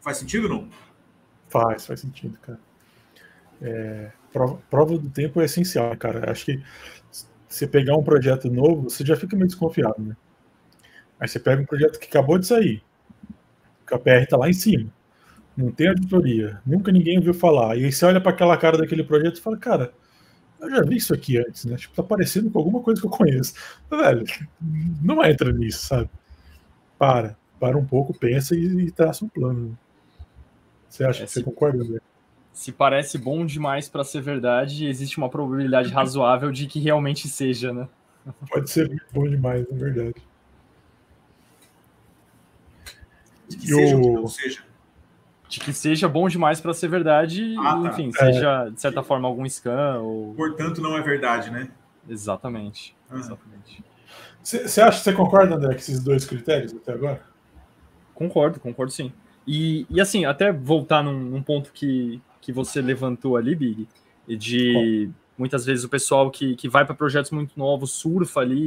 [0.00, 0.70] Faz sentido não?
[1.50, 2.58] Faz, faz sentido, cara.
[3.60, 6.30] É, prova, prova, do tempo é essencial, cara.
[6.30, 6.62] Acho que
[7.46, 10.16] você pegar um projeto novo, você já fica meio desconfiado, né?
[11.20, 12.82] Aí você pega um projeto que acabou de sair,
[13.92, 14.90] o PR está lá em cima,
[15.54, 17.76] não tem auditoria, nunca ninguém ouviu falar.
[17.76, 19.94] E aí você olha para aquela cara daquele projeto e fala, cara,
[20.64, 21.76] eu já vi isso aqui antes, né?
[21.76, 23.54] Tipo, tá parecendo com alguma coisa que eu conheço.
[23.90, 24.24] Velho,
[25.02, 26.10] não entra nisso, sabe?
[26.98, 29.78] Para, para um pouco, pensa e, e traça um plano.
[30.88, 32.00] Você acha é, que você concorda, André?
[32.52, 37.72] Se parece bom demais para ser verdade, existe uma probabilidade razoável de que realmente seja,
[37.72, 37.88] né?
[38.48, 40.14] Pode ser bom demais, é verdade.
[43.48, 44.14] De que seja o...
[44.14, 44.64] não seja.
[45.54, 47.88] De que seja bom demais para ser verdade, ah, tá.
[47.88, 50.00] enfim, seja de certa forma algum scam.
[50.00, 50.34] Ou...
[50.34, 51.70] Portanto, não é verdade, né?
[52.08, 52.96] Exatamente.
[53.12, 53.84] Exatamente.
[54.42, 57.22] Você acha, você concorda, André, com esses dois critérios até agora?
[58.12, 59.12] Concordo, concordo sim.
[59.46, 63.88] E, e assim, até voltar num, num ponto que, que você levantou ali, Big,
[64.26, 65.14] de Bom.
[65.38, 68.58] muitas vezes o pessoal que, que vai para projetos muito novos surfa ali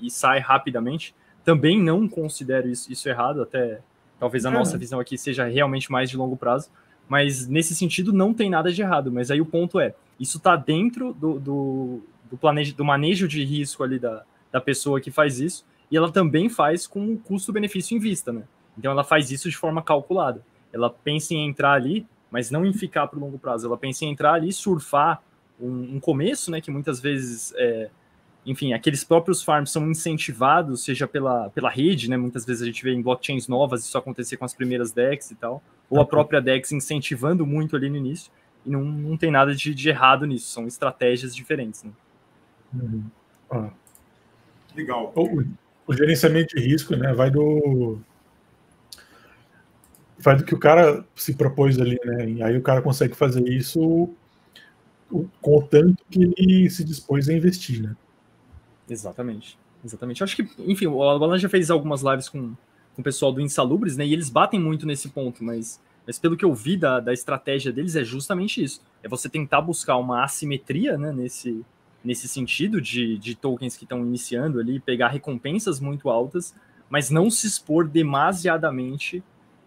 [0.00, 1.16] e, e, sai rapidamente.
[1.44, 3.80] Também não considero isso, isso errado, até
[4.18, 4.52] Talvez a é.
[4.52, 6.70] nossa visão aqui seja realmente mais de longo prazo,
[7.08, 9.10] mas nesse sentido não tem nada de errado.
[9.10, 12.00] Mas aí o ponto é, isso está dentro do, do,
[12.30, 16.10] do, planejo, do manejo de risco ali da, da pessoa que faz isso, e ela
[16.10, 18.42] também faz com custo-benefício em vista, né?
[18.76, 20.44] Então ela faz isso de forma calculada.
[20.72, 23.66] Ela pensa em entrar ali, mas não em ficar para o longo prazo.
[23.66, 25.22] Ela pensa em entrar ali, surfar
[25.58, 26.60] um, um começo, né?
[26.60, 27.88] Que muitas vezes é,
[28.46, 32.16] enfim, aqueles próprios farms são incentivados, seja pela, pela rede, né?
[32.16, 35.34] Muitas vezes a gente vê em blockchains novas isso acontecer com as primeiras DEX e
[35.34, 38.32] tal, ou a própria DEX incentivando muito ali no início,
[38.64, 41.82] e não, não tem nada de, de errado nisso, são estratégias diferentes.
[41.82, 41.90] Né?
[42.74, 43.04] Uhum.
[43.50, 43.70] Ah.
[44.74, 45.12] Legal.
[45.14, 45.44] O,
[45.86, 47.12] o, gerenciamento de risco, né?
[47.12, 47.98] Vai do.
[50.18, 52.30] Vai do que o cara se propôs ali, né?
[52.30, 54.10] E aí o cara consegue fazer isso
[55.08, 57.96] com o tanto que ele se dispôs a investir, né?
[58.88, 59.58] Exatamente.
[59.84, 60.20] Exatamente.
[60.20, 62.54] Eu acho que, enfim, o Alan já fez algumas lives com,
[62.94, 64.06] com o pessoal do Insalubres, né?
[64.06, 67.72] E eles batem muito nesse ponto, mas, mas pelo que eu vi da, da estratégia
[67.72, 68.82] deles, é justamente isso.
[69.02, 71.64] É você tentar buscar uma assimetria, né, nesse,
[72.02, 76.54] nesse sentido de, de tokens que estão iniciando ali, pegar recompensas muito altas,
[76.90, 79.22] mas não se expor demasiadamente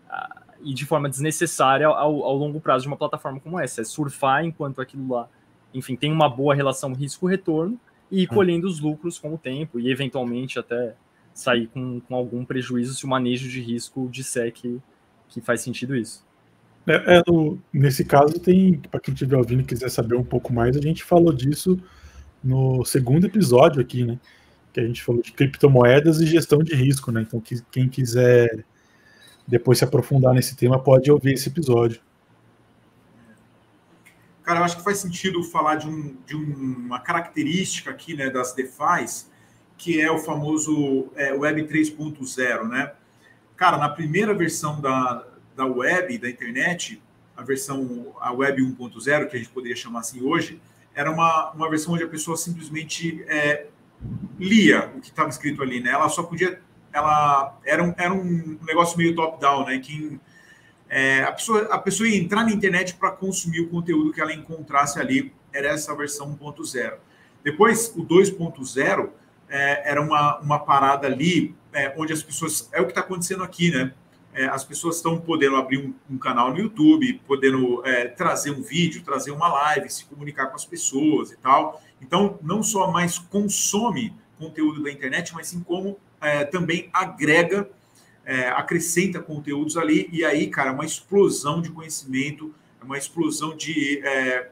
[0.09, 3.81] uh, e de forma desnecessária ao, ao longo prazo de uma plataforma como essa.
[3.81, 5.29] É surfar enquanto aquilo lá,
[5.73, 7.79] enfim, tem uma boa relação risco-retorno,
[8.11, 8.35] e ir hum.
[8.35, 10.95] colhendo os lucros com o tempo e eventualmente até
[11.33, 14.79] sair com, com algum prejuízo se o manejo de risco disser que,
[15.29, 16.23] que faz sentido isso.
[16.87, 20.51] É, é no, nesse caso, tem, para quem estiver ouvindo e quiser saber um pouco
[20.51, 21.79] mais, a gente falou disso
[22.43, 24.19] no segundo episódio aqui, né?
[24.73, 27.21] Que a gente falou de criptomoedas e gestão de risco, né?
[27.21, 28.65] Então, que, quem quiser
[29.47, 32.01] depois se aprofundar nesse tema pode ouvir esse episódio.
[34.43, 38.53] Cara, eu acho que faz sentido falar de, um, de uma característica aqui né, das
[38.53, 39.29] DeFi's,
[39.77, 42.93] que é o famoso é, Web 3.0, né?
[43.55, 45.25] Cara, na primeira versão da,
[45.55, 47.01] da web, da internet,
[47.37, 50.61] a versão, a Web 1.0, que a gente poderia chamar assim hoje,
[50.93, 53.67] era uma, uma versão onde a pessoa simplesmente é,
[54.39, 55.91] lia o que estava escrito ali, né?
[55.91, 59.79] Ela só podia, ela era um, era um negócio meio top-down, né?
[59.79, 60.19] Quem
[60.93, 64.33] é, a, pessoa, a pessoa ia entrar na internet para consumir o conteúdo que ela
[64.33, 66.95] encontrasse ali, era essa versão 1.0.
[67.41, 69.09] Depois, o 2.0
[69.47, 72.69] é, era uma, uma parada ali, é, onde as pessoas.
[72.73, 73.93] É o que está acontecendo aqui, né?
[74.33, 78.61] É, as pessoas estão podendo abrir um, um, canal no YouTube, podendo é, trazer um
[78.61, 81.81] vídeo, trazer uma live, se comunicar com as pessoas e tal.
[82.01, 87.69] Então, não só mais consome conteúdo da internet, mas sim como é, também agrega
[88.25, 93.55] é, acrescenta conteúdos ali, e aí, cara, é uma explosão de conhecimento, é uma explosão
[93.55, 94.49] de, é,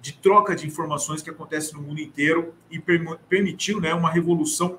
[0.00, 2.78] de troca de informações que acontece no mundo inteiro e
[3.28, 4.78] permitiu né, uma revolução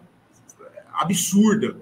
[0.94, 1.78] absurda,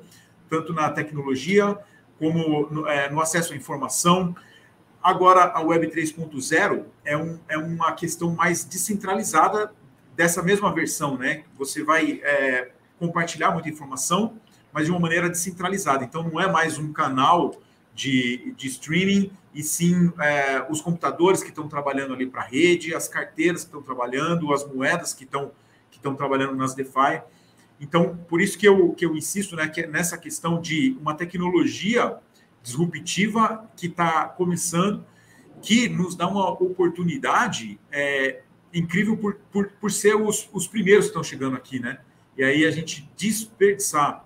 [0.49, 1.77] tanto na tecnologia
[2.17, 4.35] como no, é, no acesso à informação.
[5.01, 9.73] Agora, a Web 3.0 é, um, é uma questão mais descentralizada
[10.15, 11.43] dessa mesma versão, né?
[11.57, 14.37] Você vai é, compartilhar muita informação,
[14.73, 16.03] mas de uma maneira descentralizada.
[16.03, 17.55] Então, não é mais um canal
[17.93, 22.95] de, de streaming, e sim é, os computadores que estão trabalhando ali para a rede,
[22.95, 25.51] as carteiras que estão trabalhando, as moedas que estão
[25.89, 27.21] que estão trabalhando nas DeFi.
[27.79, 31.13] Então, por isso que eu, que eu insisto né, que é nessa questão de uma
[31.13, 32.17] tecnologia
[32.63, 35.03] disruptiva que está começando,
[35.61, 38.41] que nos dá uma oportunidade é,
[38.73, 41.99] incrível por, por, por ser os, os primeiros que estão chegando aqui, né?
[42.37, 44.25] E aí a gente desperdiçar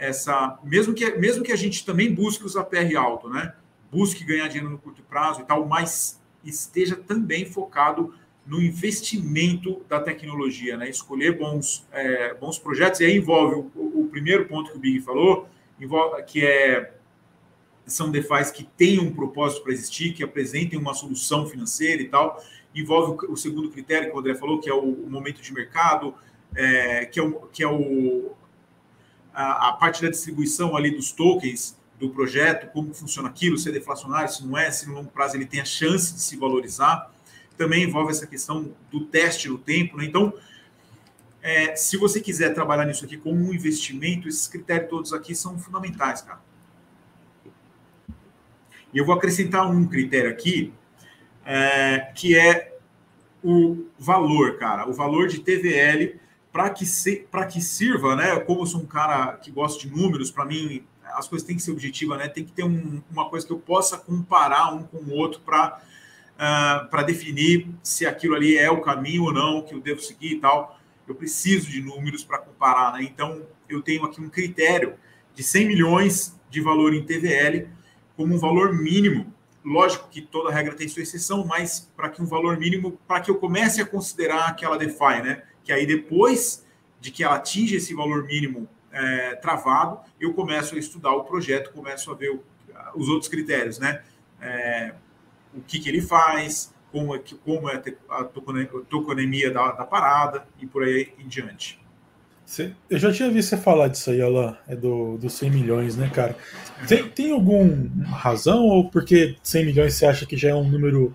[0.00, 3.54] essa, mesmo que, mesmo que a gente também busque usar PR alto, né?
[3.92, 8.14] Busque ganhar dinheiro no curto prazo e tal, mas esteja também focado
[8.46, 10.88] no investimento da tecnologia, né?
[10.88, 15.00] Escolher bons, é, bons projetos, e aí envolve o, o, primeiro ponto que o Big
[15.02, 15.46] falou,
[15.78, 16.94] envolve, que é
[17.86, 22.42] são DeFi's que têm um propósito para existir, que apresentem uma solução financeira e tal.
[22.74, 25.52] Envolve o, o segundo critério que o André falou, que é o, o momento de
[25.52, 26.14] mercado,
[26.54, 28.32] é, que é, o, que é o,
[29.32, 34.32] a, parte da distribuição ali dos tokens do projeto, como funciona aquilo, se é deflacionário,
[34.32, 37.10] se não é, se no longo prazo ele tem a chance de se valorizar.
[37.56, 39.98] Também envolve essa questão do teste no tempo.
[39.98, 40.06] Né?
[40.06, 40.32] Então,
[41.42, 45.58] é, se você quiser trabalhar nisso aqui como um investimento, esses critérios todos aqui são
[45.58, 46.40] fundamentais, cara.
[48.92, 50.72] E eu vou acrescentar um critério aqui,
[51.44, 52.76] é, que é
[53.42, 54.88] o valor, cara.
[54.88, 56.18] O valor de TVL
[56.52, 58.38] para que, que sirva, né?
[58.40, 60.84] Como eu sou um cara que gosta de números, para mim
[61.14, 62.28] as coisas têm que ser objetivas, né?
[62.28, 65.78] Tem que ter um, uma coisa que eu possa comparar um com o outro para
[65.78, 65.90] uh,
[66.38, 70.34] ah, para definir se aquilo ali é o caminho ou não que eu devo seguir
[70.34, 70.78] e tal.
[71.06, 73.02] Eu preciso de números para comparar, né?
[73.02, 74.94] Então eu tenho aqui um critério
[75.34, 77.68] de 100 milhões de valor em TVL
[78.16, 79.32] como um valor mínimo.
[79.64, 83.30] Lógico que toda regra tem sua exceção, mas para que um valor mínimo, para que
[83.30, 85.42] eu comece a considerar aquela DeFi, né?
[85.70, 86.66] Que aí depois
[87.00, 91.72] de que ela atinge esse valor mínimo é, travado, eu começo a estudar o projeto,
[91.72, 92.42] começo a ver o,
[92.96, 94.02] os outros critérios, né?
[94.40, 94.94] É,
[95.54, 100.66] o que, que ele faz, como é, como é a toconomia da, da parada e
[100.66, 101.80] por aí em diante.
[102.90, 106.10] eu já tinha visto você falar disso aí, Alain, é do, dos 100 milhões, né,
[106.12, 106.36] cara?
[106.88, 111.14] Tem, tem alguma razão ou porque 100 milhões você acha que já é um número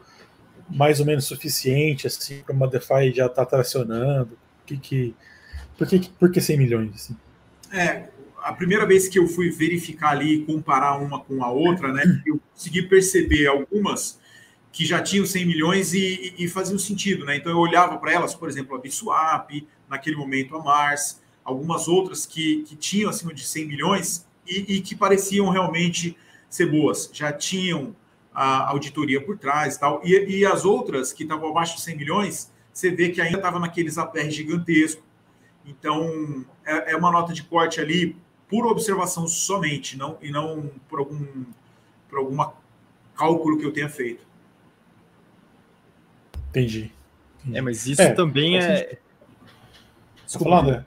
[0.69, 4.44] mais ou menos suficiente assim para uma DeFi já estar tá tracionando?
[4.65, 5.15] Que, que,
[5.77, 6.95] por, que, por que 100 milhões?
[6.95, 7.15] Assim?
[7.71, 8.09] É,
[8.41, 12.03] a primeira vez que eu fui verificar ali e comparar uma com a outra, né,
[12.25, 14.19] eu consegui perceber algumas
[14.71, 17.37] que já tinham 100 milhões e, e, e faziam sentido, né?
[17.37, 22.25] Então eu olhava para elas, por exemplo, a Biswap, naquele momento a Mars, algumas outras
[22.25, 26.17] que, que tinham acima de 100 milhões e, e que pareciam realmente
[26.49, 27.95] ser boas, já tinham
[28.33, 30.01] a auditoria por trás e tal.
[30.03, 33.57] E, e as outras que estavam abaixo de 100 milhões, você vê que ainda estava
[33.57, 35.01] naqueles APR gigantescos.
[35.65, 38.17] Então, é, é, uma nota de corte ali
[38.49, 41.25] por observação somente, não e não por algum
[42.09, 42.53] por alguma
[43.15, 44.27] cálculo que eu tenha feito.
[46.49, 46.91] Entendi.
[47.53, 48.99] É, mas isso é, também é.
[50.25, 50.85] Desculpa, André.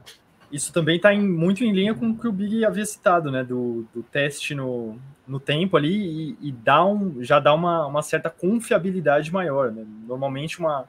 [0.53, 3.43] isso também está muito em linha com o que o Big havia citado, né?
[3.43, 8.03] Do, do teste no, no tempo ali e, e dá um, já dá uma, uma
[8.03, 9.73] certa confiabilidade maior.
[9.73, 9.87] Né?
[10.07, 10.89] Normalmente, uma,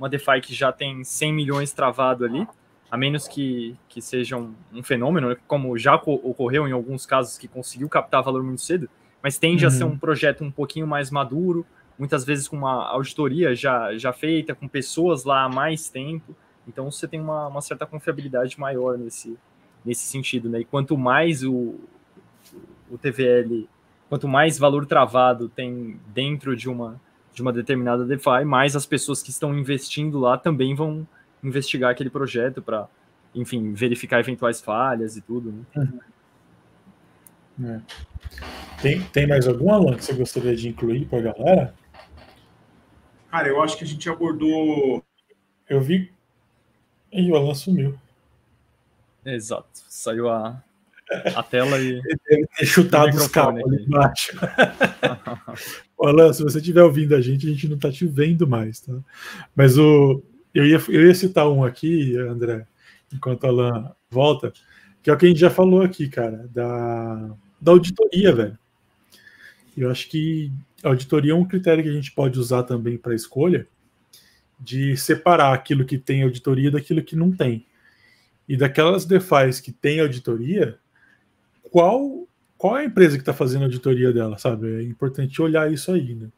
[0.00, 2.48] uma DeFi que já tem 100 milhões travado ali,
[2.90, 5.36] a menos que, que seja um, um fenômeno, né?
[5.46, 8.88] como já ocorreu em alguns casos que conseguiu captar valor muito cedo,
[9.22, 9.68] mas tende uhum.
[9.68, 9.90] a ser uhum.
[9.90, 11.66] um projeto um pouquinho mais maduro,
[11.98, 16.34] muitas vezes com uma auditoria já, já feita, com pessoas lá há mais tempo.
[16.66, 19.36] Então você tem uma, uma certa confiabilidade maior nesse,
[19.84, 20.60] nesse sentido, né?
[20.60, 21.78] E quanto mais o,
[22.90, 23.68] o TVL,
[24.08, 26.98] quanto mais valor travado tem dentro de uma,
[27.32, 31.06] de uma determinada DeFi, mais as pessoas que estão investindo lá também vão
[31.42, 32.88] investigar aquele projeto para,
[33.34, 35.52] enfim, verificar eventuais falhas e tudo.
[35.52, 35.64] Né?
[37.58, 37.70] Uhum.
[37.70, 37.80] É.
[38.80, 41.74] Tem, tem mais algum, Alan, que você gostaria de incluir para a galera?
[43.30, 45.04] Cara, eu acho que a gente abordou.
[45.68, 46.10] Eu vi
[47.12, 47.98] e o Alan sumiu.
[49.24, 49.68] Exato.
[49.72, 50.62] Saiu a,
[51.34, 52.00] a tela e.
[52.02, 54.32] Deve ter chutado os cabos ali embaixo.
[56.00, 58.94] Alan, se você estiver ouvindo a gente, a gente não está te vendo mais, tá?
[59.54, 60.22] Mas o,
[60.54, 62.66] eu, ia, eu ia citar um aqui, André,
[63.12, 64.52] enquanto o Alan volta,
[65.02, 68.58] que é o que a gente já falou aqui, cara, da, da auditoria, velho.
[69.76, 70.50] Eu acho que
[70.82, 73.66] a auditoria é um critério que a gente pode usar também para escolha
[74.58, 77.66] de separar aquilo que tem auditoria daquilo que não tem.
[78.48, 80.78] E daquelas DeFi's que tem auditoria,
[81.70, 82.26] qual
[82.60, 84.80] qual é a empresa que está fazendo a auditoria dela, sabe?
[84.80, 86.28] É importante olhar isso aí, né?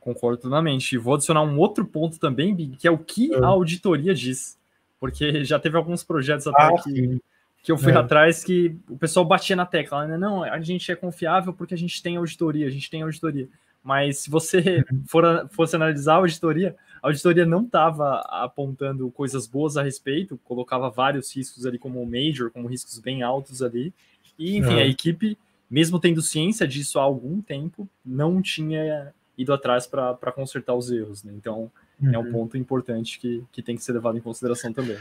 [0.00, 0.96] Concordo plenamente.
[0.96, 3.38] E vou adicionar um outro ponto também, Big, que é o que é.
[3.38, 4.58] a auditoria diz.
[4.98, 7.20] Porque já teve alguns projetos até ah, que,
[7.62, 7.96] que eu fui é.
[7.96, 10.18] atrás que o pessoal batia na tecla, né?
[10.18, 13.48] Não, a gente é confiável porque a gente tem auditoria, a gente tem auditoria.
[13.80, 19.76] Mas se você for, fosse analisar a auditoria, a auditoria não estava apontando coisas boas
[19.76, 23.94] a respeito, colocava vários riscos ali como major, como riscos bem altos ali.
[24.38, 24.78] E, enfim, uhum.
[24.78, 25.36] a equipe,
[25.70, 31.22] mesmo tendo ciência disso há algum tempo, não tinha ido atrás para consertar os erros.
[31.24, 31.32] Né?
[31.36, 31.70] Então,
[32.00, 32.14] uhum.
[32.14, 32.32] é um uhum.
[32.32, 34.96] ponto importante que, que tem que ser levado em consideração também.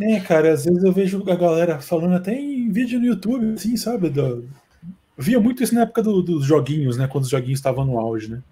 [0.00, 3.76] É, cara, às vezes eu vejo a galera falando até em vídeo no YouTube, assim,
[3.76, 4.10] sabe?
[4.10, 4.48] Do...
[5.16, 7.06] Via muito isso na época do, dos joguinhos, né?
[7.06, 8.42] Quando os joguinhos estavam no auge, né?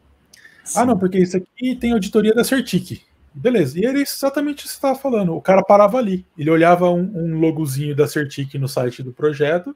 [0.64, 0.78] Sim.
[0.78, 3.02] Ah, não, porque isso aqui tem auditoria da Certic.
[3.34, 5.34] Beleza, e era exatamente o que você estava falando.
[5.34, 9.74] O cara parava ali, ele olhava um, um logozinho da Certic no site do projeto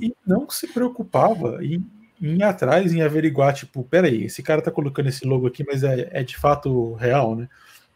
[0.00, 1.84] e, não se preocupava em,
[2.20, 5.82] em ir atrás, em averiguar, tipo, peraí, esse cara tá colocando esse logo aqui, mas
[5.82, 7.48] é, é de fato real, né?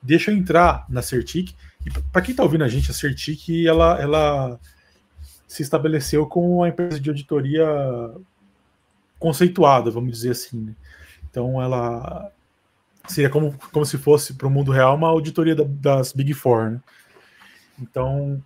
[0.03, 1.55] Deixa eu entrar na Certic.
[1.87, 4.61] E para quem tá ouvindo a gente, a Certic, ela, ela
[5.47, 7.67] se estabeleceu com uma empresa de auditoria
[9.19, 10.75] conceituada, vamos dizer assim, né?
[11.31, 12.33] Então ela
[13.07, 16.71] seria como, como se fosse para o mundo real uma auditoria da, das Big Four.
[16.71, 16.81] Né?
[17.81, 18.43] Então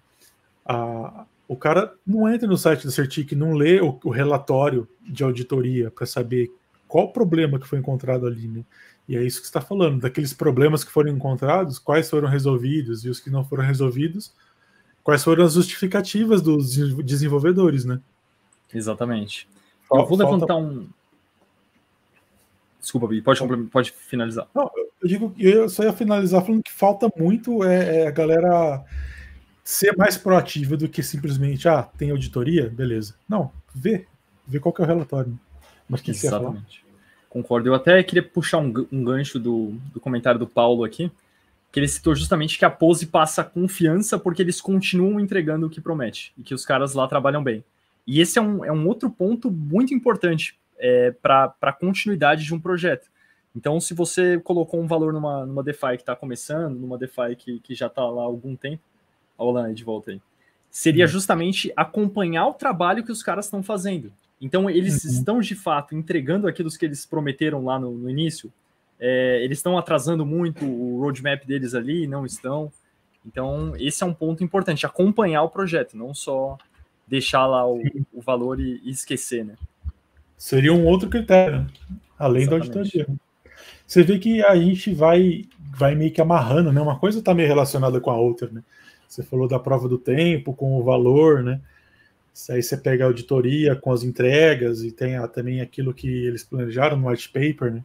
[0.65, 5.23] a, o cara não entra no site do Certic, não lê o, o relatório de
[5.23, 6.51] auditoria para saber
[6.89, 8.49] qual o problema que foi encontrado ali.
[8.49, 8.65] Né?
[9.09, 13.09] E é isso que está falando, daqueles problemas que foram encontrados, quais foram resolvidos e
[13.09, 14.33] os que não foram resolvidos,
[15.05, 18.01] quais foram as justificativas dos desenvolvedores, né?
[18.75, 19.49] Exatamente.
[19.93, 20.89] Eu vou levantar um,
[22.87, 24.47] Desculpa, pode, pode finalizar.
[24.55, 24.71] Não,
[25.03, 28.85] eu digo eu só ia finalizar falando que falta muito é, é, a galera
[29.67, 33.17] ser mais proativa do que simplesmente, ah, tem auditoria, beleza.
[33.29, 34.07] Não, vê,
[34.47, 35.37] vê qual que é o relatório.
[35.89, 36.85] Mas que Exatamente.
[37.29, 37.69] Concordo.
[37.69, 41.11] Eu até queria puxar um, um gancho do, do comentário do Paulo aqui,
[41.73, 45.81] que ele citou justamente que a Pose passa confiança porque eles continuam entregando o que
[45.81, 47.65] promete e que os caras lá trabalham bem.
[48.07, 52.55] E esse é um, é um outro ponto muito importante, é, para a continuidade de
[52.55, 53.09] um projeto.
[53.55, 57.59] Então, se você colocou um valor numa, numa DeFi que está começando, numa DeFi que,
[57.59, 58.83] que já está lá há algum tempo,
[59.39, 60.21] olha lá de volta aí,
[60.71, 61.11] seria uhum.
[61.11, 64.13] justamente acompanhar o trabalho que os caras estão fazendo.
[64.41, 65.11] Então, eles uhum.
[65.11, 68.53] estão de fato entregando aquilo que eles prometeram lá no, no início.
[68.99, 72.71] É, eles estão atrasando muito o roadmap deles ali, não estão.
[73.25, 76.57] Então, esse é um ponto importante, acompanhar o projeto, não só
[77.07, 79.55] deixar lá o, o valor e, e esquecer, né?
[80.37, 81.67] Seria um outro critério,
[82.19, 82.71] além Exatamente.
[82.71, 83.07] da auditoria.
[83.87, 86.81] Você vê que a gente vai, vai meio que amarrando, né?
[86.81, 88.63] Uma coisa está meio relacionada com a outra, né?
[89.09, 91.61] Você falou da prova do tempo, com o valor, né?
[92.51, 96.45] Aí você pega a auditoria com as entregas e tem a, também aquilo que eles
[96.45, 97.85] planejaram no white paper, né?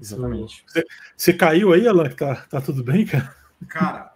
[0.00, 0.64] Exatamente.
[0.66, 0.84] Você,
[1.16, 2.08] você caiu aí, Alan?
[2.10, 3.34] Tá, tá tudo bem, cara?
[3.68, 4.14] Cara,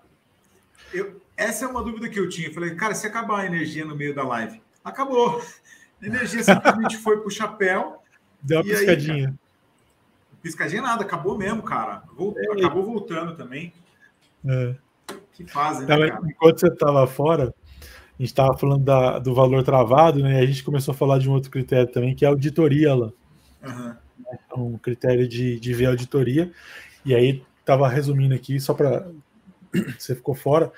[0.93, 2.49] eu, essa é uma dúvida que eu tinha.
[2.49, 5.43] Eu falei, cara, se acabar a energia no meio da live, acabou.
[6.03, 8.03] A energia simplesmente foi pro chapéu.
[8.43, 9.29] Deu uma piscadinha.
[9.29, 9.35] Aí,
[10.43, 12.03] piscadinha nada, acabou mesmo, cara.
[12.15, 13.73] Voltou, acabou voltando também.
[14.47, 14.75] É.
[15.45, 20.23] Que fazem, né, Enquanto você estava fora, a gente estava falando da, do valor travado,
[20.23, 20.41] né?
[20.41, 22.95] E a gente começou a falar de um outro critério também, que é a auditoria
[22.95, 23.11] lá.
[23.67, 23.95] Uhum.
[24.57, 26.53] Um critério de, de ver auditoria.
[27.05, 29.09] E aí estava resumindo aqui, só para
[29.99, 30.71] você ficou fora,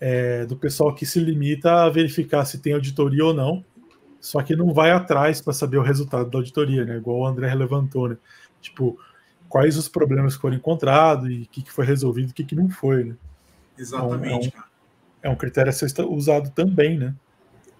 [0.00, 3.64] é, do pessoal que se limita a verificar se tem auditoria ou não,
[4.20, 6.96] só que não vai atrás para saber o resultado da auditoria, né?
[6.96, 8.16] Igual o André levantou, né?
[8.60, 8.98] Tipo,
[9.48, 12.44] quais os problemas que foram encontrados e o que, que foi resolvido e o que,
[12.44, 13.16] que não foi, né?
[13.78, 17.14] Exatamente, é um, é um critério a ser usado também, né?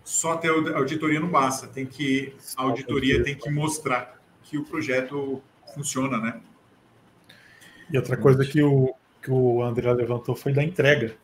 [0.04, 5.42] Só ter auditoria não basta, tem que a auditoria tem que mostrar que o projeto
[5.74, 6.40] funciona, né?
[7.90, 11.16] E outra coisa que o, que o André levantou foi da entrega.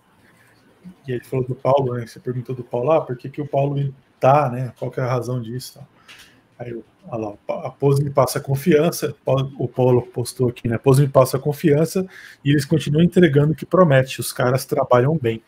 [1.07, 2.07] E ele falou do Paulo, né?
[2.07, 4.73] Você perguntou do Paulo, ah, por que, que o Paulo tá, né?
[4.79, 5.79] Qual que é a razão disso?
[5.79, 5.87] Tá?
[6.61, 9.15] Aí, olha lá, a Pose me passa confiança,
[9.59, 10.77] o Paulo postou aqui, né?
[10.77, 12.07] A Pose me passa confiança
[12.45, 15.43] e eles continuam entregando o que promete, os caras trabalham bem.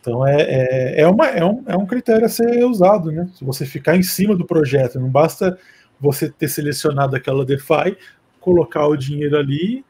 [0.00, 3.30] Então é, é, é, uma, é, um, é um critério a ser usado, né?
[3.32, 5.56] Se você ficar em cima do projeto, não basta
[6.00, 7.96] você ter selecionado aquela DeFi,
[8.40, 9.84] colocar o dinheiro ali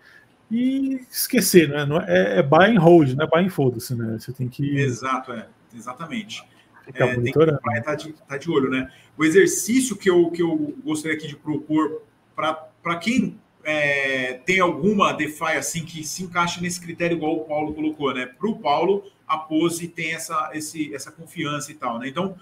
[0.50, 1.86] e esquecer, né?
[2.06, 4.18] É, é buy and hold, não é buy and foda-se, né?
[4.18, 4.78] Você tem que.
[4.78, 6.44] Exato, é, exatamente.
[6.92, 8.90] É, tem que tá de, tá de olho, né?
[9.16, 12.02] O exercício que eu, que eu gostaria aqui de propor
[12.34, 17.72] para quem é, tem alguma DeFi assim que se encaixa nesse critério igual o Paulo
[17.72, 18.26] colocou, né?
[18.26, 22.08] Para o Paulo, a pose tem essa, esse, essa confiança e tal, né?
[22.08, 22.36] Então,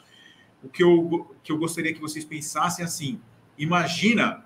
[0.62, 3.20] o que eu, que eu gostaria que vocês pensassem assim,
[3.56, 4.44] imagina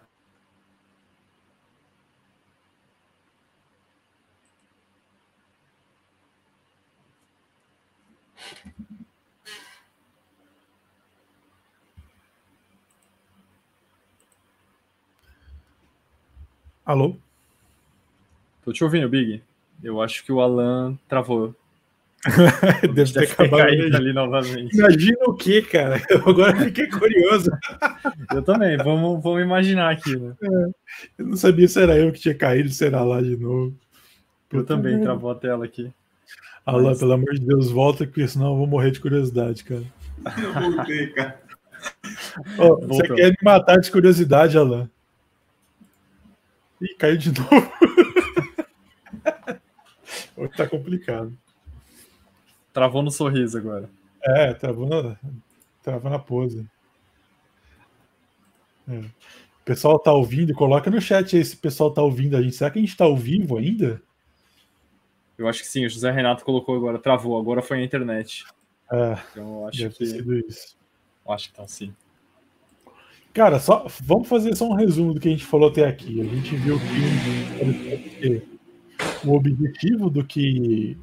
[16.86, 17.16] Alô?
[18.64, 19.42] Tô te ouvindo, Big.
[19.82, 21.52] Eu acho que o Alan travou.
[22.94, 24.76] Deve ter acabado caído ali novamente.
[24.76, 26.00] Imagina o que, cara?
[26.08, 27.50] Eu agora fiquei curioso.
[28.32, 30.32] eu também, vamos, vamos imaginar aqui, né?
[30.40, 30.70] É,
[31.18, 33.74] eu não sabia se era eu que tinha caído, se era lá de novo.
[34.52, 35.92] Eu, eu também, também travou a tela aqui.
[36.64, 37.00] Alan, Mas...
[37.00, 39.82] pelo amor de Deus, volta, porque senão eu vou morrer de curiosidade, cara.
[40.40, 41.40] Eu voltei, cara.
[42.58, 44.88] Oh, você quer me matar de curiosidade, Alan?
[46.80, 47.72] Ih, caiu de novo.
[50.36, 51.36] Hoje tá complicado.
[52.72, 53.88] Travou no sorriso agora.
[54.22, 55.16] É, travou na,
[55.82, 56.68] travou na pose.
[58.88, 58.98] É.
[58.98, 62.54] O pessoal tá ouvindo, coloca no chat aí se o pessoal tá ouvindo a gente.
[62.54, 64.00] Será que a gente tá ao vivo ainda?
[65.38, 68.44] Eu acho que sim, o José Renato colocou agora, travou, agora foi a internet.
[68.92, 70.04] É, então eu acho que.
[70.48, 70.76] Isso.
[71.24, 71.94] Eu acho que tá sim.
[73.36, 76.22] Cara, só vamos fazer só um resumo do que a gente falou até aqui.
[76.22, 76.78] A gente viu
[78.18, 78.42] que
[79.22, 80.96] o objetivo do que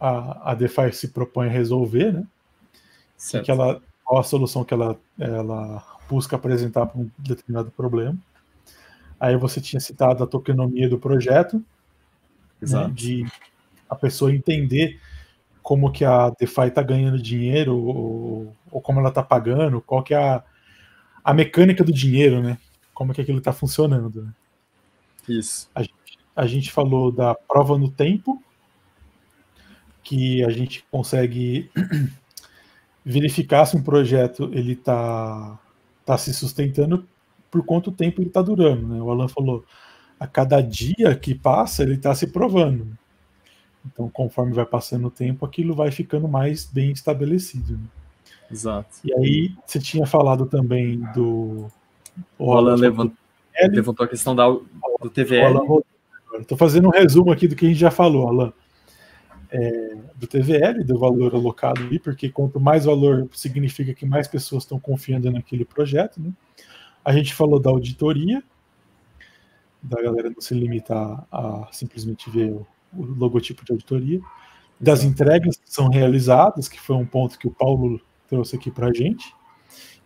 [0.00, 2.26] a, a DeFi se propõe a resolver, né?
[3.16, 3.44] Certo.
[3.44, 8.18] Que ela, qual a solução que ela, ela busca apresentar para um determinado problema.
[9.20, 11.64] Aí você tinha citado a tokenomia do projeto,
[12.60, 13.24] né, de
[13.88, 14.98] a pessoa entender
[15.62, 20.14] como que a DeFi está ganhando dinheiro ou, ou como ela está pagando, qual que
[20.14, 20.42] é a,
[21.24, 22.58] a mecânica do dinheiro, né?
[22.94, 24.22] Como é que aquilo está funcionando.
[24.22, 24.32] Né?
[25.28, 25.70] Isso.
[25.74, 28.42] A gente, a gente falou da prova no tempo,
[30.02, 31.70] que a gente consegue
[33.04, 35.58] verificar se um projeto ele está
[36.04, 37.06] tá se sustentando
[37.50, 38.86] por quanto tempo ele está durando.
[38.86, 39.00] Né?
[39.00, 39.64] O Alan falou,
[40.18, 42.96] a cada dia que passa ele está se provando.
[43.84, 47.74] Então, conforme vai passando o tempo, aquilo vai ficando mais bem estabelecido.
[47.74, 47.84] Né?
[48.50, 48.88] Exato.
[49.04, 51.68] E aí você tinha falado também do.
[52.38, 53.16] O Alan levantou,
[53.70, 55.82] levantou a questão da, do TVL.
[56.40, 58.52] Estou fazendo um resumo aqui do que a gente já falou, Alan.
[59.52, 64.62] É, do TVL, do valor alocado ali, porque quanto mais valor significa que mais pessoas
[64.62, 66.20] estão confiando naquele projeto.
[66.20, 66.32] Né?
[67.04, 68.44] A gente falou da auditoria,
[69.82, 74.20] da galera não se limitar a, simplesmente ver o, o logotipo de auditoria,
[74.78, 78.94] das entregas que são realizadas, que foi um ponto que o Paulo trouxe aqui para
[78.94, 79.34] gente.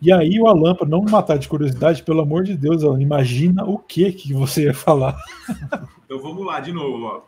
[0.01, 3.63] E aí o Alan, para não matar de curiosidade, pelo amor de Deus, Alan, imagina
[3.63, 5.17] o que que você ia falar.
[6.03, 7.23] Então vamos lá, de novo.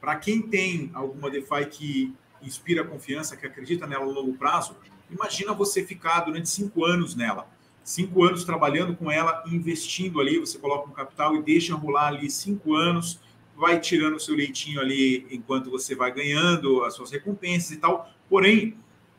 [0.00, 4.76] Para quem tem alguma DeFi que inspira confiança, que acredita nela a longo prazo,
[5.10, 7.46] imagina você ficar durante cinco anos nela.
[7.84, 12.30] Cinco anos trabalhando com ela, investindo ali, você coloca um capital e deixa rolar ali
[12.30, 13.20] cinco anos,
[13.56, 18.08] vai tirando o seu leitinho ali enquanto você vai ganhando as suas recompensas e tal.
[18.28, 18.76] Porém,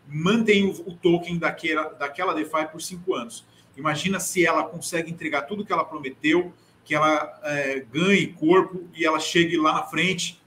[0.08, 3.46] mantém o, o token daquela, daquela DeFi por cinco anos.
[3.76, 6.54] Imagina se ela consegue entregar tudo que ela prometeu,
[6.86, 10.42] que ela é, ganhe corpo e ela chegue lá na frente,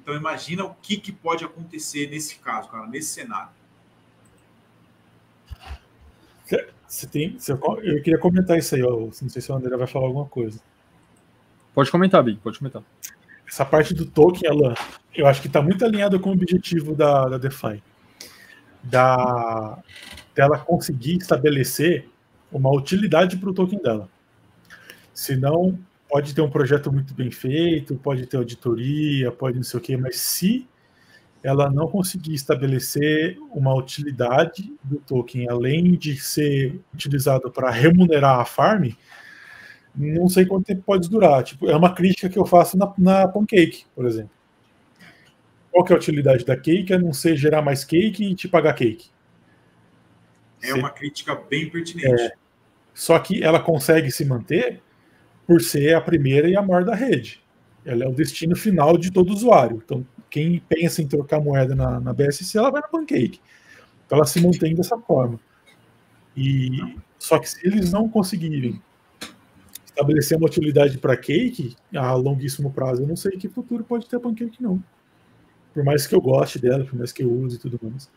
[0.00, 3.50] Então imagina o que, que pode acontecer nesse caso, cara, nesse cenário.
[6.92, 8.90] Você tem, você, eu queria comentar isso aí, ó.
[8.90, 10.60] não sei se o André vai falar alguma coisa.
[11.72, 12.82] Pode comentar, Big, pode comentar.
[13.48, 14.74] Essa parte do token, ela,
[15.14, 17.82] eu acho que está muito alinhada com o objetivo da, da DeFi.
[18.82, 19.78] Da,
[20.34, 22.08] dela conseguir estabelecer
[22.50, 24.08] uma utilidade para o token dela.
[25.14, 25.78] Senão,
[26.08, 29.96] pode ter um projeto muito bem feito, pode ter auditoria, pode não sei o quê,
[29.96, 30.66] mas se
[31.42, 38.44] ela não conseguir estabelecer uma utilidade do token, além de ser utilizado para remunerar a
[38.44, 38.90] farm,
[39.94, 41.42] não sei quanto tempo pode durar.
[41.42, 44.30] Tipo, é uma crítica que eu faço na, na Pancake, por exemplo.
[45.72, 46.92] Qual que é a utilidade da cake?
[46.92, 49.10] É não ser gerar mais cake e te pagar cake.
[50.62, 52.22] É uma crítica bem pertinente.
[52.22, 52.32] É,
[52.94, 54.80] só que ela consegue se manter
[55.46, 57.42] por ser a primeira e a maior da rede.
[57.84, 59.82] Ela é o destino final de todo usuário.
[59.84, 63.40] Então, quem pensa em trocar moeda na, na BSC, ela vai na Pancake.
[64.06, 65.40] Então, ela se mantém dessa forma.
[66.36, 68.80] E só que se eles não conseguirem
[69.84, 74.16] estabelecer uma utilidade para Cake a longuíssimo prazo, eu não sei que futuro pode ter
[74.16, 74.82] a Pancake, não.
[75.72, 78.10] Por mais que eu goste dela, por mais que eu use e tudo mais.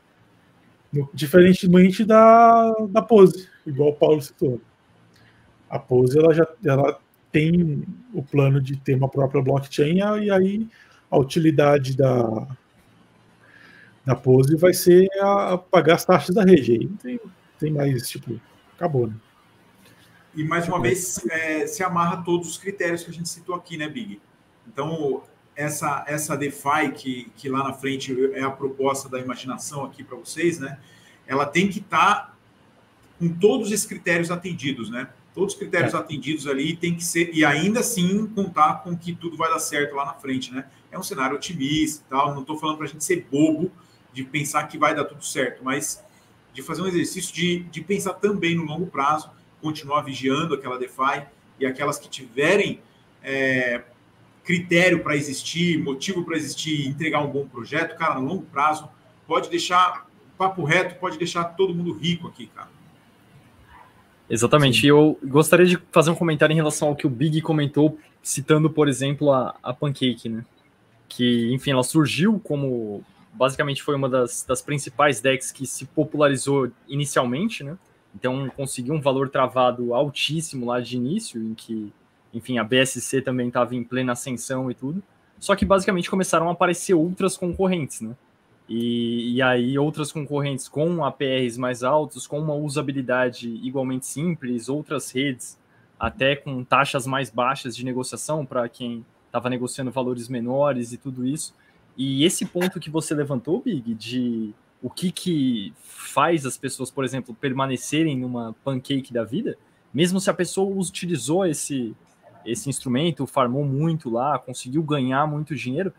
[0.92, 4.62] No, diferentemente da, da Pose, igual o Paulo citou.
[5.70, 7.00] A Pose ela já ela
[7.32, 7.84] tem
[8.14, 10.68] o plano de ter uma própria blockchain e aí
[11.10, 12.48] a utilidade da,
[14.06, 16.74] da Pose vai ser a, a pagar as taxas da rede.
[16.74, 17.20] Aí não tem,
[17.60, 18.40] tem mais, tipo,
[18.76, 19.16] acabou, né?
[20.36, 23.78] E mais uma vez é, se amarra todos os critérios que a gente citou aqui,
[23.78, 24.22] né, Big?
[24.68, 25.24] Então,
[25.56, 30.18] essa, essa DeFi, que, que lá na frente é a proposta da imaginação aqui para
[30.18, 30.78] vocês, né?
[31.26, 32.36] Ela tem que estar tá
[33.18, 35.08] com todos esses critérios atendidos, né?
[35.34, 35.98] Todos os critérios é.
[35.98, 39.96] atendidos ali tem que ser, e ainda assim contar com que tudo vai dar certo
[39.96, 40.66] lá na frente, né?
[40.92, 42.34] É um cenário otimista e tal.
[42.34, 43.72] Não estou falando para a gente ser bobo
[44.14, 46.04] de pensar que vai dar tudo certo, mas
[46.54, 49.30] de fazer um exercício de, de pensar também no longo prazo,
[49.62, 51.26] continuar vigiando aquela DeFi
[51.60, 52.80] e aquelas que tiverem
[53.22, 53.84] é,
[54.46, 58.88] critério para existir, motivo para existir, entregar um bom projeto, cara, no longo prazo,
[59.28, 62.70] pode deixar, papo reto, pode deixar todo mundo rico aqui, cara.
[64.30, 64.82] Exatamente.
[64.82, 64.88] Sim.
[64.88, 68.88] Eu gostaria de fazer um comentário em relação ao que o Big comentou, citando, por
[68.88, 70.46] exemplo, a, a Pancake, né?
[71.08, 76.72] Que, enfim, ela surgiu como basicamente foi uma das, das principais decks que se popularizou
[76.88, 77.78] inicialmente, né?
[78.16, 81.92] Então conseguiu um valor travado altíssimo lá de início, em que,
[82.36, 85.02] enfim, a BSC também estava em plena ascensão e tudo.
[85.40, 88.16] Só que basicamente começaram a aparecer outras concorrentes, né?
[88.68, 95.12] E, e aí outras concorrentes com APRs mais altos, com uma usabilidade igualmente simples, outras
[95.12, 95.58] redes
[95.98, 101.26] até com taxas mais baixas de negociação para quem estava negociando valores menores e tudo
[101.26, 101.54] isso.
[101.96, 107.06] E esse ponto que você levantou, Big, de o que, que faz as pessoas, por
[107.06, 109.58] exemplo, permanecerem numa pancake da vida,
[109.94, 111.96] mesmo se a pessoa utilizou esse,
[112.46, 115.94] esse instrumento, farmou muito lá, conseguiu ganhar muito dinheiro,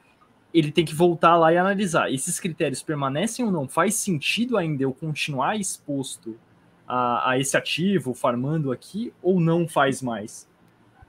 [0.53, 2.11] ele tem que voltar lá e analisar.
[2.11, 3.69] Esses critérios permanecem ou não?
[3.69, 6.37] Faz sentido ainda eu continuar exposto
[6.87, 10.49] a, a esse ativo, farmando aqui, ou não faz mais?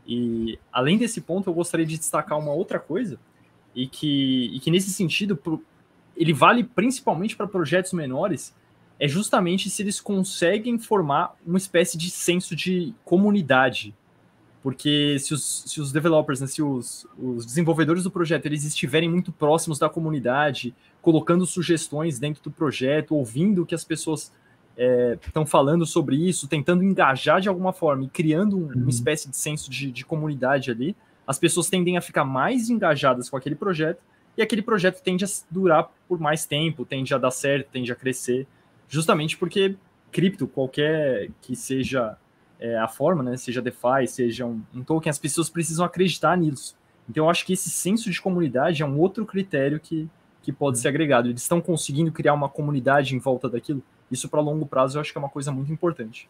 [0.05, 3.19] E além desse ponto, eu gostaria de destacar uma outra coisa,
[3.75, 5.39] e que, e que nesse sentido,
[6.15, 8.55] ele vale principalmente para projetos menores,
[8.99, 13.93] é justamente se eles conseguem formar uma espécie de senso de comunidade.
[14.68, 19.07] Porque se os, se os developers, né, se os, os desenvolvedores do projeto eles estiverem
[19.07, 24.30] muito próximos da comunidade, colocando sugestões dentro do projeto, ouvindo o que as pessoas
[25.26, 28.89] estão é, falando sobre isso, tentando engajar de alguma forma e criando um, uma uhum.
[28.89, 33.38] espécie de senso de, de comunidade ali, as pessoas tendem a ficar mais engajadas com
[33.38, 34.01] aquele projeto
[34.36, 37.95] e aquele projeto tende a durar por mais tempo, tende a dar certo, tende a
[37.95, 38.45] crescer,
[38.89, 39.78] justamente porque
[40.11, 42.18] cripto, qualquer que seja
[42.59, 46.75] é, a forma, né, seja DeFi, seja um, um, token, as pessoas precisam acreditar nisso.
[47.09, 50.09] Então eu acho que esse senso de comunidade é um outro critério que,
[50.41, 51.29] que pode ser agregado.
[51.29, 53.81] Eles estão conseguindo criar uma comunidade em volta daquilo.
[54.11, 56.29] Isso para longo prazo eu acho que é uma coisa muito importante.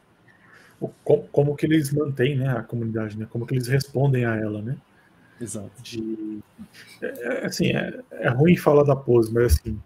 [1.04, 3.26] Como, como que eles mantêm né, a comunidade, né?
[3.30, 4.78] Como que eles respondem a ela, né?
[5.42, 5.72] Exato.
[5.82, 6.40] De,
[7.02, 9.80] é, é, assim, é, é ruim falar da pose, mas assim,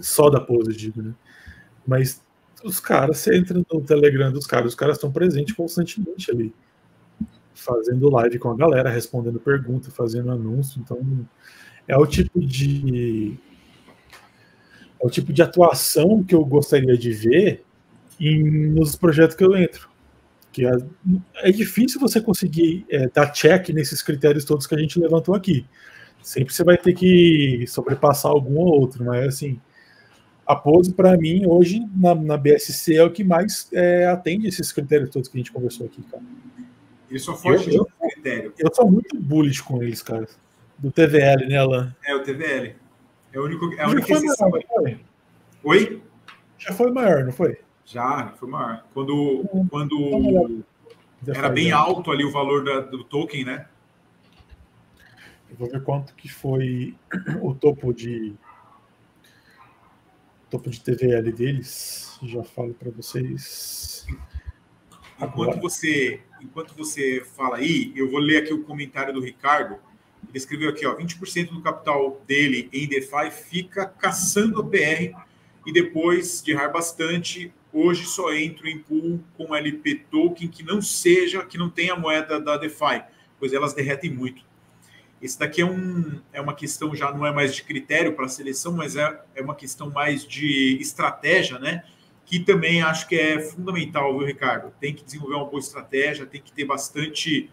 [0.00, 1.14] só da pose, eu digo, né?
[1.86, 2.22] Mas
[2.64, 6.54] os caras, você entra no Telegram dos caras, os caras estão presentes constantemente ali,
[7.54, 10.80] fazendo live com a galera, respondendo pergunta, fazendo anúncio.
[10.80, 11.26] Então,
[11.86, 13.38] é o tipo de
[15.00, 17.64] é o tipo de atuação que eu gostaria de ver
[18.20, 19.92] em, nos projetos que eu entro
[20.52, 20.72] que é,
[21.36, 25.64] é difícil você conseguir é, dar check nesses critérios todos que a gente levantou aqui.
[26.22, 29.58] Sempre você vai ter que sobrepassar algum ou outro, mas assim,
[30.52, 34.72] a Pose, para mim, hoje, na, na, BSC, é o que mais é, atende esses
[34.72, 36.22] critérios todos que a gente conversou aqui, cara.
[37.10, 38.54] Ele só foge de um critério.
[38.58, 40.26] Eu sou muito bullish com eles, cara.
[40.78, 41.94] Do TVL, né, Alan?
[42.04, 42.74] É, o TVL.
[43.32, 44.50] É, o único, é a única exceção.
[44.50, 45.00] Maior, foi?
[45.64, 46.02] Oi?
[46.58, 47.58] Já foi maior, não foi?
[47.84, 48.84] Já, foi maior.
[48.94, 50.64] Quando, quando
[51.28, 53.66] era bem alto ali o valor da, do token, né?
[55.50, 56.94] Eu vou ver quanto que foi
[57.42, 58.34] o topo de
[60.52, 62.18] topo de TVL deles.
[62.22, 64.06] Já falo para vocês.
[65.18, 69.78] Enquanto você, enquanto você fala aí, eu vou ler aqui o comentário do Ricardo.
[70.28, 75.16] Ele escreveu aqui, ó, 20% do capital dele em DeFi fica caçando a PR
[75.64, 80.82] e depois de errar bastante, hoje só entro em pool com LP token que não
[80.82, 83.02] seja, que não tenha moeda da DeFi,
[83.38, 84.44] pois elas derretem muito.
[85.22, 88.72] Esse daqui é, um, é uma questão, já não é mais de critério para seleção,
[88.72, 91.84] mas é, é uma questão mais de estratégia, né?
[92.26, 94.72] Que também acho que é fundamental, viu, Ricardo?
[94.80, 97.48] Tem que desenvolver uma boa estratégia, tem que ter bastante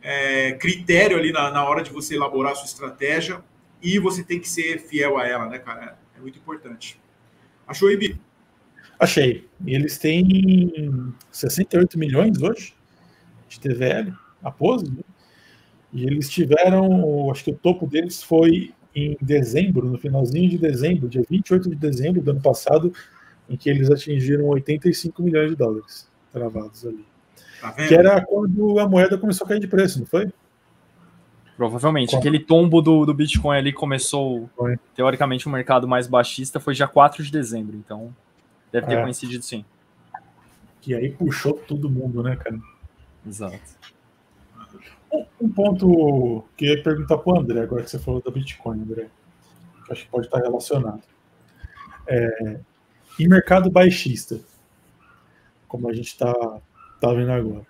[0.00, 3.42] é, critério ali na, na hora de você elaborar a sua estratégia
[3.82, 5.98] e você tem que ser fiel a ela, né, cara?
[6.16, 7.00] É muito importante.
[7.66, 8.20] Achou, Ibi?
[9.00, 9.48] Achei.
[9.66, 12.74] Eles têm 68 milhões hoje
[13.48, 15.02] de TVL, a pose, né?
[15.94, 21.08] E eles tiveram, acho que o topo deles foi em dezembro, no finalzinho de dezembro,
[21.08, 22.92] dia 28 de dezembro do ano passado,
[23.48, 27.04] em que eles atingiram 85 milhões de dólares travados ali.
[27.60, 30.32] Tá que era quando a moeda começou a cair de preço, não foi?
[31.56, 32.16] Provavelmente.
[32.16, 34.76] Aquele tombo do, do Bitcoin ali começou, foi.
[34.96, 38.14] teoricamente, um mercado mais baixista, foi dia 4 de dezembro, então
[38.72, 39.02] deve ter é.
[39.02, 39.64] coincidido sim.
[40.80, 42.58] Que aí puxou todo mundo, né, cara?
[43.24, 43.60] Exato.
[45.40, 48.80] Um ponto que eu ia perguntar para o André, agora que você falou da Bitcoin,
[48.80, 49.08] André,
[49.84, 51.02] que acho que pode estar relacionado.
[52.06, 52.60] É,
[53.18, 54.40] em mercado baixista,
[55.68, 56.32] como a gente está
[57.00, 57.66] tá vendo agora,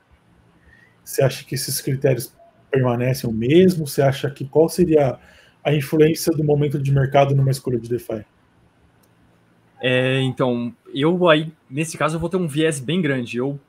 [1.05, 2.35] você acha que esses critérios
[2.71, 3.87] permanecem o mesmo?
[3.87, 5.19] Você acha que qual seria
[5.63, 8.25] a influência do momento de mercado numa escolha de DeFi?
[9.81, 13.37] É, então, eu aí, nesse caso, eu vou ter um viés bem grande.
[13.37, 13.61] Eu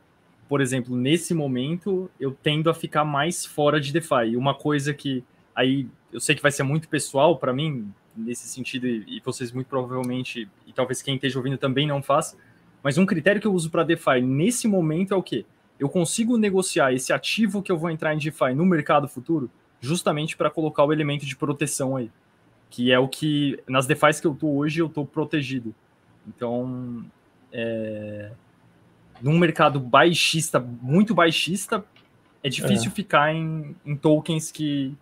[0.48, 4.36] por exemplo, nesse momento, eu tendo a ficar mais fora de DeFi.
[4.38, 5.24] Uma coisa que
[5.56, 9.68] aí eu sei que vai ser muito pessoal para mim nesse sentido e, vocês muito
[9.68, 12.38] provavelmente e talvez quem esteja ouvindo também não faça,
[12.82, 15.46] mas um critério que eu uso para DeFi nesse momento é o quê?
[15.78, 19.50] Eu consigo negociar esse ativo que eu vou entrar em DeFi no mercado futuro,
[19.82, 22.10] justamente para colocar o elemento de proteção aí,
[22.70, 25.76] que é o que nas DeFi's que eu tô hoje eu tô protegido.
[26.26, 27.06] Então,
[27.52, 28.32] é,
[29.22, 31.84] num mercado baixista, muito baixista,
[32.44, 32.94] é difícil é.
[32.94, 34.96] ficar em, em, tokens que,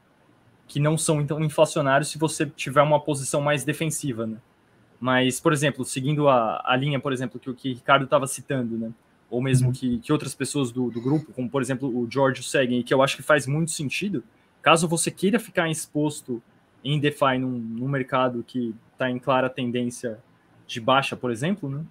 [0.68, 4.38] que não são então inflacionários se você tiver uma posição mais defensiva, né?
[5.00, 8.78] Mas, por exemplo, seguindo a, a linha, por exemplo, que o que Ricardo estava citando,
[8.78, 8.92] né?
[9.30, 9.74] Ou mesmo uhum.
[9.74, 13.02] que, que outras pessoas do, do grupo, como por exemplo o George seguem, que eu
[13.02, 14.24] acho que faz muito sentido,
[14.62, 16.42] caso você queira ficar exposto
[16.84, 20.20] em DeFi num, num mercado que está em clara tendência
[20.66, 21.84] de baixa, por exemplo, né?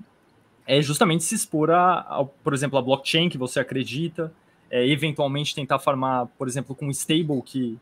[0.67, 4.33] É justamente se expor a, a, por exemplo, a blockchain que você acredita,
[4.71, 7.79] é, eventualmente tentar farmar, por exemplo, com um stable que,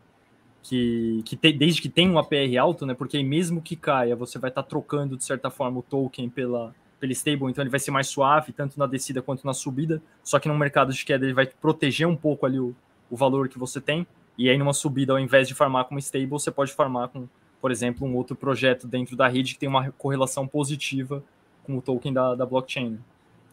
[0.62, 2.94] que, que te, desde que tenha um APR alto, né?
[2.94, 6.74] Porque mesmo que caia, você vai estar tá trocando de certa forma o token pela,
[6.98, 10.02] pela stable, então ele vai ser mais suave, tanto na descida quanto na subida.
[10.22, 12.74] Só que no mercado de queda ele vai proteger um pouco ali o,
[13.10, 14.06] o valor que você tem.
[14.38, 17.28] E aí numa subida, ao invés de farmar com stable, você pode farmar com,
[17.60, 21.22] por exemplo, um outro projeto dentro da rede que tem uma correlação positiva
[21.70, 22.98] com o token da, da blockchain.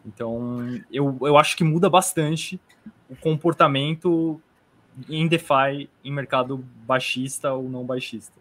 [0.05, 2.59] Então, eu, eu acho que muda bastante
[3.09, 4.41] o comportamento
[5.09, 8.33] em DeFi em mercado baixista ou não baixista.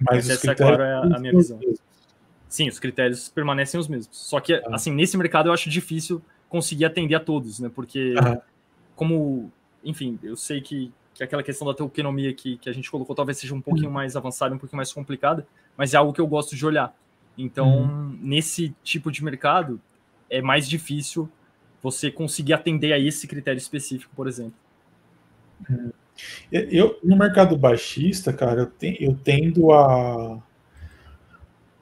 [0.00, 1.60] Mas, Mas essa, é claro, é a, a minha visão.
[2.48, 4.16] Sim, os critérios permanecem os mesmos.
[4.16, 4.62] Só que, ah.
[4.72, 7.70] assim, nesse mercado eu acho difícil conseguir atender a todos, né?
[7.72, 8.40] Porque, ah.
[8.96, 9.52] como,
[9.84, 13.38] enfim, eu sei que, que aquela questão da tokenomia que, que a gente colocou talvez
[13.38, 13.92] seja um pouquinho hum.
[13.92, 16.94] mais avançada, um pouquinho mais complicada, mas é algo que eu gosto de olhar.
[17.36, 18.18] Então, uhum.
[18.20, 19.80] nesse tipo de mercado,
[20.28, 21.28] é mais difícil
[21.82, 24.54] você conseguir atender a esse critério específico, por exemplo.
[25.68, 25.90] Uhum.
[26.52, 30.38] Eu, no mercado baixista, cara, eu, te, eu tendo a,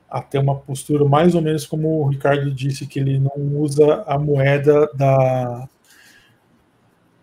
[0.09, 4.05] a ter uma postura mais ou menos como o Ricardo disse, que ele não usa
[4.07, 5.69] a moeda da,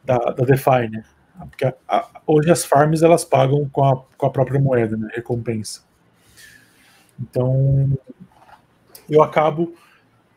[0.03, 1.03] da, da DeFi, né?
[1.49, 5.09] Porque a, a, hoje as farms elas pagam com a, com a própria moeda, né?
[5.13, 5.83] Recompensa.
[7.19, 7.97] Então,
[9.09, 9.73] eu acabo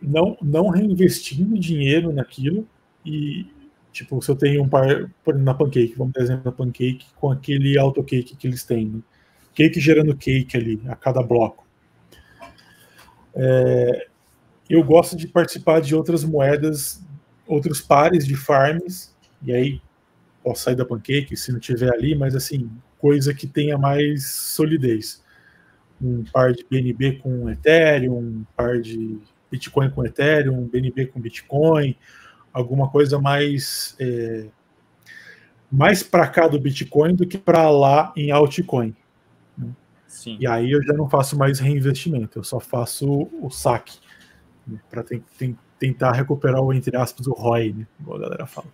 [0.01, 2.67] não, não reinvestindo dinheiro naquilo
[3.05, 3.47] e,
[3.93, 7.07] tipo, se eu tenho um par, por exemplo, na Pancake, vamos dar exemplo da Pancake,
[7.17, 9.01] com aquele autocake que eles têm, né?
[9.55, 11.67] cake gerando cake ali a cada bloco.
[13.35, 14.07] É,
[14.71, 17.03] eu gosto de participar de outras moedas,
[17.47, 19.81] outros pares de farms, e aí
[20.45, 25.23] posso sair da Pancake se não tiver ali, mas assim, coisa que tenha mais solidez.
[26.01, 29.19] Um par de BNB com Ethereum, um par de
[29.51, 31.97] Bitcoin com Ethereum, um BNB com Bitcoin,
[32.53, 34.47] alguma coisa mais é,
[35.71, 38.95] mais para cá do Bitcoin do que para lá em altcoin.
[39.57, 39.71] Né?
[40.41, 43.99] E aí eu já não faço mais reinvestimento, eu só faço o saque
[44.67, 44.79] né?
[44.91, 45.05] para
[45.79, 47.87] tentar recuperar o entre aspas o ROI, né?
[47.99, 48.69] como a galera fala.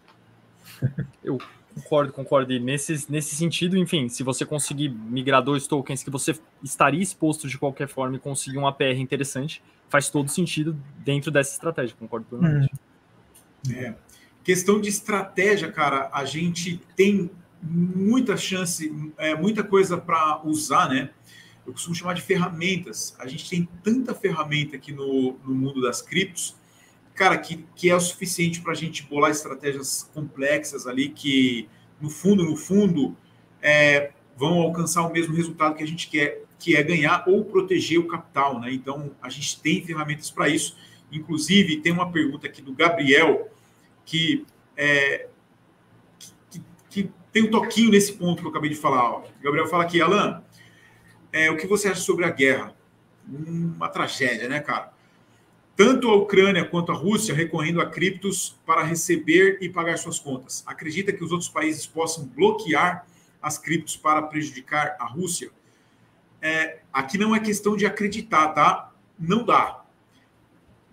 [1.23, 1.39] Eu
[1.75, 2.53] concordo, concordo.
[2.53, 7.49] E nesse, nesse sentido, enfim, se você conseguir migrar dois tokens que você estaria exposto
[7.49, 12.27] de qualquer forma e conseguir um APR interessante, faz todo sentido dentro dessa estratégia, concordo
[12.27, 12.75] plenamente.
[13.73, 13.95] É.
[14.43, 17.31] Questão de estratégia, cara, a gente tem
[17.63, 21.11] muita chance, é, muita coisa para usar, né?
[21.67, 23.17] Eu costumo chamar de ferramentas.
[23.19, 26.55] A gente tem tanta ferramenta aqui no, no mundo das criptos
[27.15, 31.69] cara, que, que é o suficiente para a gente bolar estratégias complexas ali que,
[32.01, 33.17] no fundo, no fundo,
[33.63, 37.99] é, vão alcançar o mesmo resultado que a gente quer, que é ganhar ou proteger
[37.99, 38.73] o capital, né?
[38.73, 40.77] Então, a gente tem ferramentas para isso.
[41.13, 43.49] Inclusive, tem uma pergunta aqui do Gabriel,
[44.05, 44.45] que,
[44.77, 45.29] é,
[46.51, 49.11] que, que, tem um toquinho nesse ponto que eu acabei de falar.
[49.11, 49.21] Ó.
[49.21, 50.43] O Gabriel fala aqui, Alan,
[51.33, 52.75] é, o que você acha sobre a guerra?
[53.27, 54.94] Uma tragédia, né, cara?
[55.77, 60.63] Tanto a Ucrânia quanto a Rússia recorrendo a criptos para receber e pagar suas contas.
[60.67, 63.07] Acredita que os outros países possam bloquear
[63.43, 65.51] as criptos para prejudicar a Rússia?
[66.41, 68.93] É, aqui não é questão de acreditar, tá?
[69.19, 69.83] Não dá.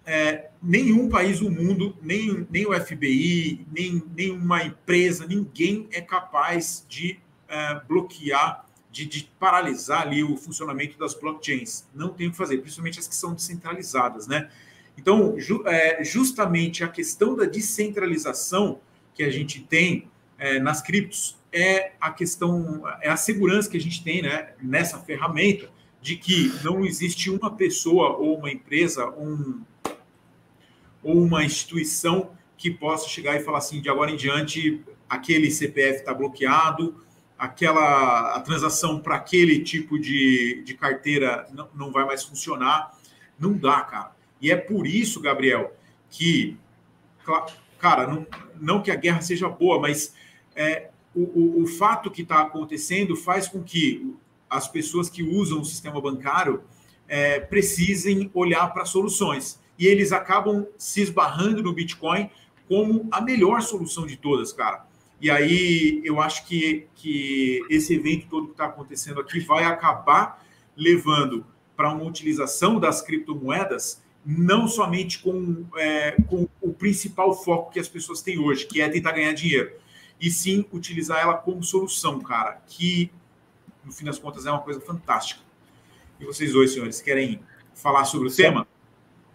[0.03, 6.85] É, nenhum país do mundo, nem, nem o FBI, nem nenhuma empresa, ninguém é capaz
[6.89, 11.85] de é, bloquear, de, de, paralisar ali o funcionamento das blockchains.
[11.93, 14.49] Não tem o que fazer, principalmente as que são descentralizadas, né?
[14.97, 18.79] Então, ju, é, justamente a questão da descentralização
[19.13, 23.81] que a gente tem é, nas criptos é a questão, é a segurança que a
[23.81, 25.69] gente tem né, nessa ferramenta
[26.01, 29.61] de que não existe uma pessoa ou uma empresa um,
[31.03, 35.99] ou uma instituição que possa chegar e falar assim, de agora em diante, aquele CPF
[35.99, 37.03] está bloqueado,
[37.37, 42.95] aquela a transação para aquele tipo de, de carteira não, não vai mais funcionar.
[43.39, 44.11] Não dá, cara.
[44.41, 45.75] E é por isso, Gabriel,
[46.09, 46.57] que,
[47.77, 48.25] cara, não,
[48.59, 50.13] não que a guerra seja boa, mas
[50.55, 54.15] é, o, o, o fato que está acontecendo faz com que
[54.49, 56.63] as pessoas que usam o sistema bancário
[57.07, 59.59] é, precisem olhar para soluções.
[59.77, 62.29] E eles acabam se esbarrando no Bitcoin
[62.67, 64.85] como a melhor solução de todas, cara.
[65.19, 70.43] E aí eu acho que, que esse evento todo que está acontecendo aqui vai acabar
[70.75, 77.79] levando para uma utilização das criptomoedas não somente com, é, com o principal foco que
[77.79, 79.71] as pessoas têm hoje, que é tentar ganhar dinheiro,
[80.19, 83.11] e sim utilizar ela como solução, cara, que
[83.83, 85.41] no fim das contas é uma coisa fantástica.
[86.19, 87.39] E vocês dois, senhores, querem
[87.73, 88.67] falar sobre o tema?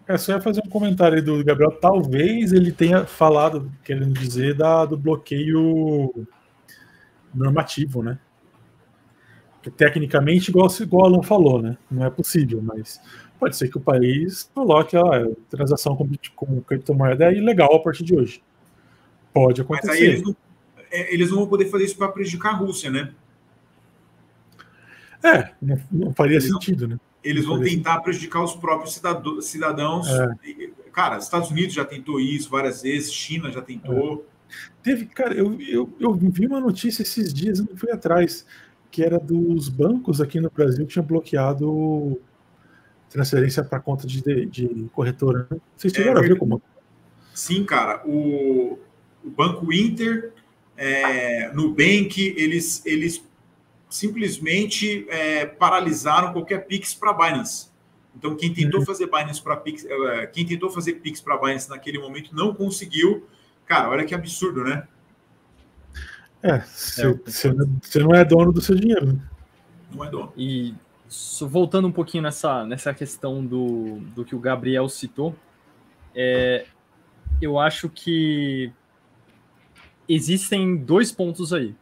[0.07, 1.71] É, só ia fazer um comentário aí do Gabriel.
[1.71, 6.25] Talvez ele tenha falado, querendo dizer, da, do bloqueio
[7.33, 8.17] normativo, né?
[9.75, 11.77] Tecnicamente, igual, igual o Alan falou, né?
[11.91, 13.01] Não é possível, mas
[13.39, 18.03] pode ser que o país coloque a transação com, com criptomoeda é ilegal a partir
[18.03, 18.43] de hoje.
[19.33, 19.87] Pode acontecer.
[19.87, 20.35] Mas aí eles não,
[20.91, 23.11] é, eles não vão poder fazer isso para prejudicar a Rússia, né?
[25.23, 26.99] É, não, não faria eles sentido, né?
[27.23, 29.01] Eles vão tentar prejudicar os próprios
[29.41, 30.07] cidadãos.
[30.07, 30.69] É.
[30.93, 34.25] Cara, Estados Unidos já tentou isso várias vezes, China já tentou.
[34.33, 34.37] É.
[34.81, 38.45] Teve, cara, eu, eu, eu vi uma notícia esses dias, não fui atrás,
[38.89, 42.19] que era dos bancos aqui no Brasil que tinha bloqueado
[43.09, 45.47] transferência para conta de, de corretora.
[45.49, 45.57] Né?
[45.75, 46.61] Vocês tiveram é, a ver como?
[47.33, 48.01] Sim, cara.
[48.05, 48.79] O,
[49.23, 50.31] o Banco Inter,
[50.75, 53.23] é, Nubank, eles, eles
[53.89, 57.69] simplesmente é, paralisaram qualquer Pix para Binance.
[58.15, 58.85] Então, quem tentou uhum.
[58.85, 63.27] fazer Binance para Pix, é, quem tentou fazer Pix para Binance naquele momento não conseguiu.
[63.65, 64.87] Cara, olha que absurdo, né?
[66.41, 69.13] É, você é, não é dono do seu dinheiro.
[69.13, 69.19] Né?
[69.93, 70.33] Não é dono.
[70.35, 70.73] E
[71.41, 75.35] voltando um pouquinho nessa, nessa questão do, do que o Gabriel citou,
[76.13, 76.65] é,
[77.41, 78.71] eu acho que
[80.07, 81.75] existem dois pontos aí.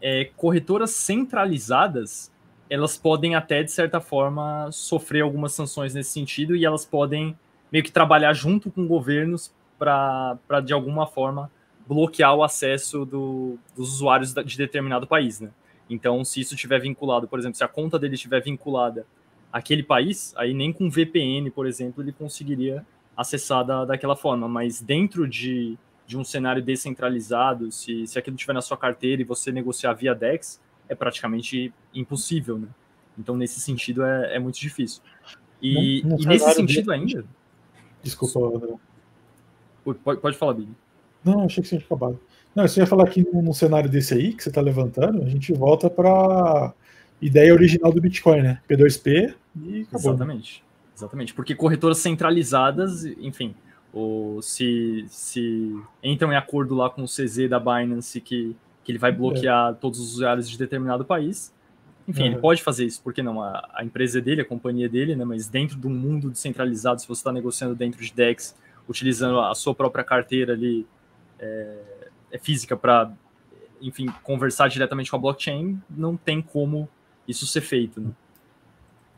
[0.00, 2.32] É, corretoras centralizadas,
[2.70, 7.36] elas podem até, de certa forma, sofrer algumas sanções nesse sentido e elas podem
[7.70, 11.50] meio que trabalhar junto com governos para, de alguma forma,
[11.86, 15.50] bloquear o acesso do, dos usuários de determinado país, né?
[15.90, 19.04] Então, se isso estiver vinculado, por exemplo, se a conta dele estiver vinculada
[19.52, 22.86] àquele país, aí nem com VPN, por exemplo, ele conseguiria
[23.16, 24.48] acessar da, daquela forma.
[24.48, 25.76] Mas dentro de,
[26.06, 30.14] de um cenário descentralizado, se, se aquilo estiver na sua carteira e você negociar via
[30.14, 32.68] DEX, é praticamente impossível, né?
[33.18, 35.02] Então, nesse sentido, é, é muito difícil.
[35.60, 36.92] E, e nesse sentido de...
[36.92, 37.24] ainda.
[38.02, 38.74] Desculpa, André.
[39.84, 40.72] Pode, pode falar, Big.
[41.24, 42.18] Não, achei que você tinha acabado.
[42.54, 45.52] Não, você ia falar que num cenário desse aí que você está levantando, a gente
[45.52, 46.72] volta para
[47.22, 48.60] ideia original do Bitcoin, né?
[48.68, 50.10] P2P e acabou.
[50.10, 50.64] Exatamente.
[50.96, 51.34] Exatamente.
[51.34, 53.54] Porque corretoras centralizadas, enfim,
[53.92, 58.98] ou se, se entram em acordo lá com o CZ da Binance que, que ele
[58.98, 59.74] vai bloquear é.
[59.74, 61.52] todos os usuários de determinado país,
[62.08, 62.26] enfim, uhum.
[62.28, 63.40] ele pode fazer isso, porque não?
[63.40, 65.24] A, a, empresa é dele, a companhia é dele, né?
[65.24, 68.56] Mas dentro de um mundo descentralizado, se você está negociando dentro de DEX,
[68.88, 70.86] utilizando a sua própria carteira ali
[71.38, 71.89] é
[72.38, 73.12] física para,
[73.80, 76.88] enfim, conversar diretamente com a blockchain, não tem como
[77.26, 78.10] isso ser feito, né?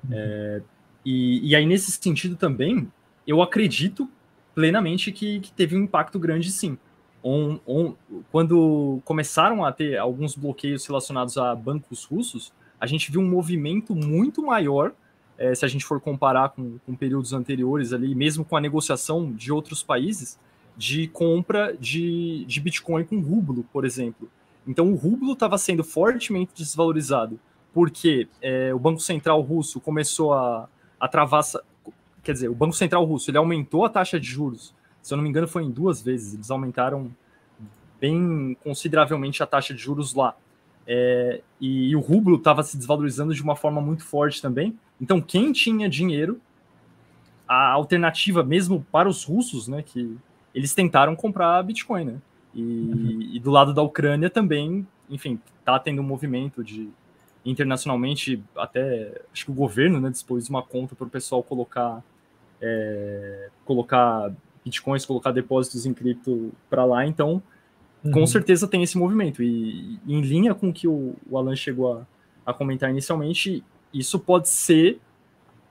[0.04, 0.10] Uhum.
[0.12, 0.62] É,
[1.04, 2.90] e, e aí, nesse sentido também,
[3.26, 4.08] eu acredito
[4.54, 6.78] plenamente que, que teve um impacto grande, sim.
[7.22, 7.94] On, on,
[8.30, 13.94] quando começaram a ter alguns bloqueios relacionados a bancos russos, a gente viu um movimento
[13.94, 14.92] muito maior,
[15.38, 19.32] é, se a gente for comparar com, com períodos anteriores ali, mesmo com a negociação
[19.32, 20.38] de outros países,
[20.76, 24.28] de compra de, de Bitcoin com rublo, por exemplo.
[24.66, 27.38] Então o rublo estava sendo fortemente desvalorizado,
[27.72, 30.68] porque é, o Banco Central russo começou a,
[30.98, 31.42] a travar.
[32.22, 34.74] Quer dizer, o Banco Central russo ele aumentou a taxa de juros.
[35.02, 36.34] Se eu não me engano, foi em duas vezes.
[36.34, 37.10] Eles aumentaram
[38.00, 40.36] bem consideravelmente a taxa de juros lá.
[40.86, 44.76] É, e, e, o rublo estava se desvalorizando de uma forma muito forte também.
[45.00, 46.40] Então, quem tinha dinheiro,
[47.46, 50.16] a alternativa mesmo para os russos, né, que
[50.54, 52.18] eles tentaram comprar Bitcoin, né?
[52.54, 53.28] E, uhum.
[53.32, 56.88] e do lado da Ucrânia também, enfim, tá tendo um movimento de
[57.44, 62.02] internacionalmente, até acho que o governo, né, dispôs uma conta para o pessoal colocar
[62.60, 64.32] é, colocar
[64.64, 67.04] bitcoins, colocar depósitos em cripto para lá.
[67.04, 67.42] Então,
[68.04, 68.10] Uhum.
[68.10, 69.42] Com certeza tem esse movimento.
[69.42, 72.06] E, e, em linha com o que o, o Alan chegou a,
[72.44, 73.62] a comentar inicialmente,
[73.94, 74.98] isso pode ser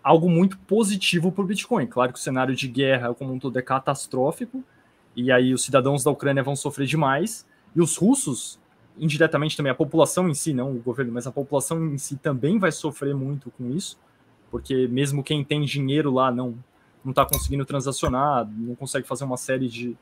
[0.04, 1.86] algo muito positivo para o Bitcoin.
[1.88, 4.64] Claro que o cenário de guerra como um todo é catastrófico,
[5.16, 7.46] e aí os cidadãos da Ucrânia vão sofrer demais,
[7.76, 8.60] e os russos,
[8.98, 12.58] indiretamente também, a população em si, não o governo, mas a população em si também
[12.60, 13.98] vai sofrer muito com isso,
[14.50, 16.58] porque mesmo quem tem dinheiro lá não
[17.04, 19.98] não está conseguindo transacionar, não consegue fazer uma série de,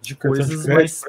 [0.00, 1.04] de coisas, mas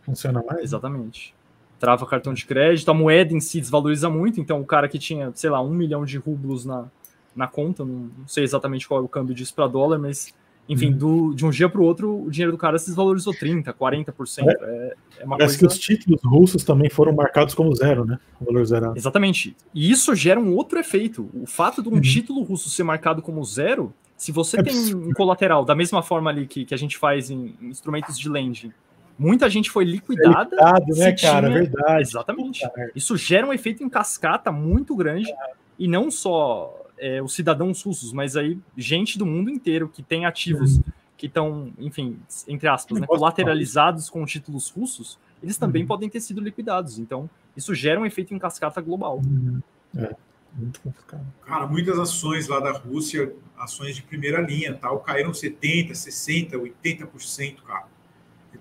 [0.00, 0.62] funciona mais.
[0.62, 1.34] Exatamente.
[1.78, 5.30] Trava cartão de crédito, a moeda em si desvaloriza muito, então o cara que tinha,
[5.34, 6.90] sei lá, um milhão de rublos na,
[7.36, 10.34] na conta, não, não sei exatamente qual é o câmbio disso para dólar, mas
[10.68, 10.98] enfim, uhum.
[10.98, 14.44] do, de um dia para o outro, o dinheiro do cara se desvalorizou 30%, 40%.
[14.48, 15.58] É, é, é uma Parece coisa...
[15.58, 18.18] que os títulos russos também foram marcados como zero, né?
[18.40, 18.96] O valor zerado.
[18.96, 19.56] Exatamente.
[19.72, 21.30] E isso gera um outro efeito.
[21.32, 22.00] O fato de um uhum.
[22.00, 26.30] título russo ser marcado como zero, se você é tem um colateral, da mesma forma
[26.30, 28.72] ali que, que a gente faz em instrumentos de lending,
[29.18, 30.56] Muita gente foi liquidada.
[30.56, 31.48] É liquidado, né, cara?
[31.48, 31.58] Tinha...
[31.58, 32.02] Verdade.
[32.02, 32.68] Exatamente.
[32.94, 35.30] Isso gera um efeito em cascata muito grande.
[35.30, 35.36] É.
[35.78, 40.24] E não só é, os cidadãos russos, mas aí gente do mundo inteiro que tem
[40.24, 40.82] ativos uhum.
[41.16, 42.18] que estão, enfim,
[42.48, 45.88] entre aspas, né, colateralizados com títulos russos, eles também uhum.
[45.88, 46.98] podem ter sido liquidados.
[46.98, 49.20] Então, isso gera um efeito em cascata global.
[49.24, 49.60] Uhum.
[49.96, 50.14] É.
[50.54, 51.26] Muito complicado.
[51.44, 57.56] Cara, muitas ações lá da Rússia, ações de primeira linha, tal, caíram 70, 60, 80%,
[57.62, 57.86] cara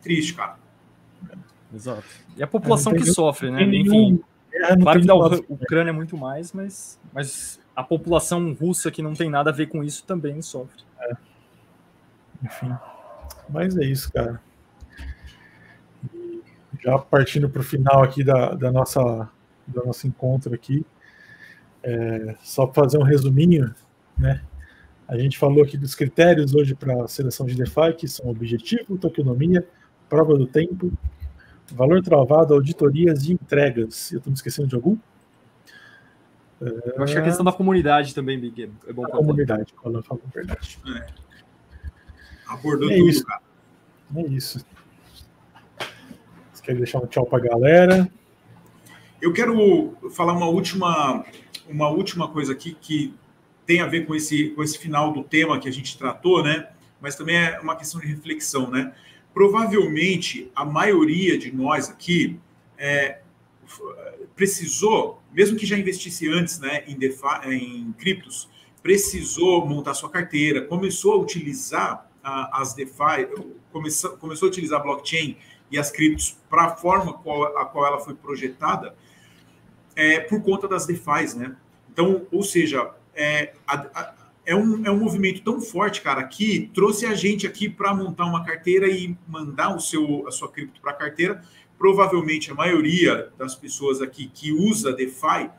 [0.05, 0.57] triste, cara.
[1.73, 2.03] Exato.
[2.37, 3.63] E a população que sofre, né?
[3.63, 4.21] Enfim,
[4.53, 9.13] é, claro que da Ucrânia é muito mais, mas, mas a população russa que não
[9.13, 10.83] tem nada a ver com isso também sofre.
[11.01, 11.13] É.
[12.43, 12.73] Enfim.
[13.49, 14.41] Mas é isso, cara.
[16.83, 19.29] já partindo para o final aqui da, da nossa
[19.67, 20.85] do nosso encontro aqui,
[21.81, 23.73] é, só para fazer um resuminho,
[24.17, 24.41] né?
[25.07, 28.97] A gente falou aqui dos critérios hoje para a seleção de DeFi, que são objetivo,
[28.97, 29.67] tokenomia,
[30.09, 30.91] prova do tempo,
[31.71, 34.11] valor travado, auditorias e entregas.
[34.11, 34.97] Eu estou me esquecendo de algum?
[36.61, 39.05] Eu acho que a questão da comunidade também, Big, é bom.
[39.05, 40.79] A comunidade, quando eu falo a verdade.
[40.87, 41.07] É.
[42.47, 43.25] Abordou é tudo, isso.
[43.25, 43.41] cara.
[44.15, 44.65] É isso.
[46.53, 48.09] Você quer deixar um tchau para a galera?
[49.21, 51.25] Eu quero falar uma última,
[51.67, 53.13] uma última coisa aqui que
[53.65, 56.69] tem a ver com esse, com esse final do tema que a gente tratou, né?
[57.01, 58.93] Mas também é uma questão de reflexão, né?
[59.35, 62.39] provavelmente a maioria de nós aqui
[62.77, 63.19] é,
[64.35, 68.49] precisou, mesmo que já investisse antes né, em, DeFi, em criptos,
[68.81, 73.27] precisou montar sua carteira, começou a utilizar a, as DeFi,
[73.71, 75.37] começou, começou a utilizar blockchain
[75.71, 78.95] e as criptos para a forma qual, a qual ela foi projetada,
[79.95, 81.55] é, por conta das DeFi's, né?
[81.91, 84.13] Então, ou seja, é, a, a,
[84.45, 88.25] é, um, é um movimento tão forte, cara, que trouxe a gente aqui para montar
[88.25, 91.41] uma carteira e mandar o seu, a sua cripto para a carteira.
[91.77, 95.49] Provavelmente a maioria das pessoas aqui que usa DeFi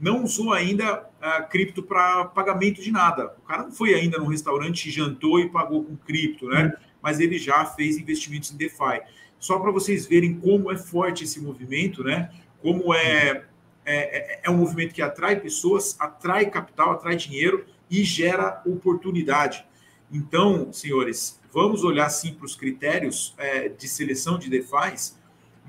[0.00, 3.34] não usou ainda a cripto para pagamento de nada.
[3.38, 6.72] O cara não foi ainda num restaurante, jantou e pagou com cripto, né?
[7.02, 9.02] Mas ele já fez investimentos em DeFi.
[9.38, 12.30] Só para vocês verem como é forte esse movimento, né?
[12.62, 13.44] Como é,
[13.84, 13.94] é,
[14.34, 19.64] é, é um movimento que atrai pessoas, atrai capital, atrai dinheiro e gera oportunidade.
[20.10, 25.14] Então, senhores, vamos olhar sim para os critérios é, de seleção de DeFi,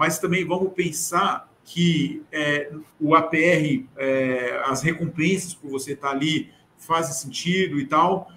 [0.01, 6.49] mas também vamos pensar que é, o APR, é, as recompensas por você estar ali
[6.75, 8.27] fazem sentido e tal.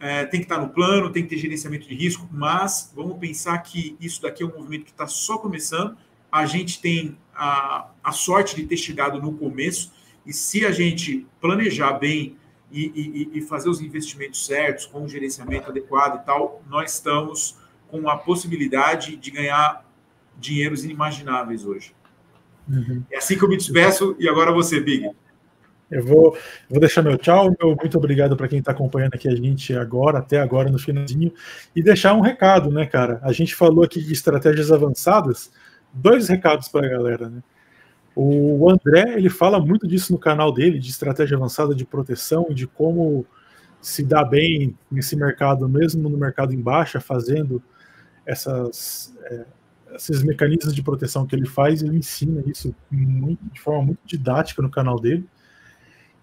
[0.00, 3.56] É, tem que estar no plano, tem que ter gerenciamento de risco, mas vamos pensar
[3.58, 5.96] que isso daqui é um movimento que está só começando.
[6.32, 9.92] A gente tem a, a sorte de ter chegado no começo,
[10.26, 12.36] e se a gente planejar bem
[12.72, 17.56] e, e, e fazer os investimentos certos, com o gerenciamento adequado e tal, nós estamos
[17.86, 19.84] com a possibilidade de ganhar
[20.38, 21.94] dinheiros inimagináveis hoje.
[22.68, 23.02] Uhum.
[23.10, 25.10] É assim que eu me despeço e agora você, Big.
[25.90, 26.36] Eu vou,
[26.68, 30.18] vou deixar meu tchau, meu muito obrigado para quem está acompanhando aqui a gente agora,
[30.18, 31.32] até agora no finalzinho,
[31.76, 33.20] e deixar um recado, né, cara?
[33.22, 35.52] A gente falou aqui de estratégias avançadas,
[35.92, 37.42] dois recados para a galera, né?
[38.16, 42.54] O André, ele fala muito disso no canal dele, de estratégia avançada de proteção e
[42.54, 43.26] de como
[43.80, 47.62] se dar bem nesse mercado, mesmo no mercado em baixa, fazendo
[48.24, 49.44] essas, é,
[49.94, 54.60] esses mecanismos de proteção que ele faz, ele ensina isso muito, de forma muito didática
[54.60, 55.26] no canal dele.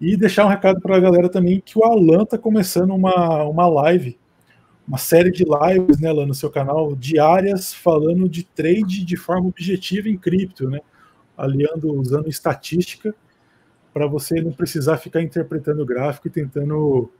[0.00, 3.66] E deixar um recado para a galera também que o Alan está começando uma, uma
[3.68, 4.18] live,
[4.86, 9.48] uma série de lives né, lá no seu canal, diárias, falando de trade de forma
[9.48, 10.80] objetiva em cripto, né?
[11.36, 13.14] aliando, usando estatística,
[13.92, 17.12] para você não precisar ficar interpretando o gráfico e tentando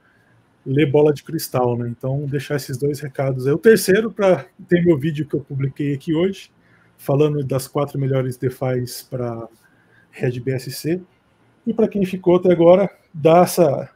[0.65, 1.89] ler bola de cristal, né?
[1.89, 3.53] Então, deixar esses dois recados aí.
[3.53, 6.51] O terceiro, para tem meu vídeo que eu publiquei aqui hoje,
[6.97, 9.47] falando das quatro melhores DeFis para
[10.11, 11.01] Red BSC.
[11.65, 13.89] E para quem ficou até agora, dá essa,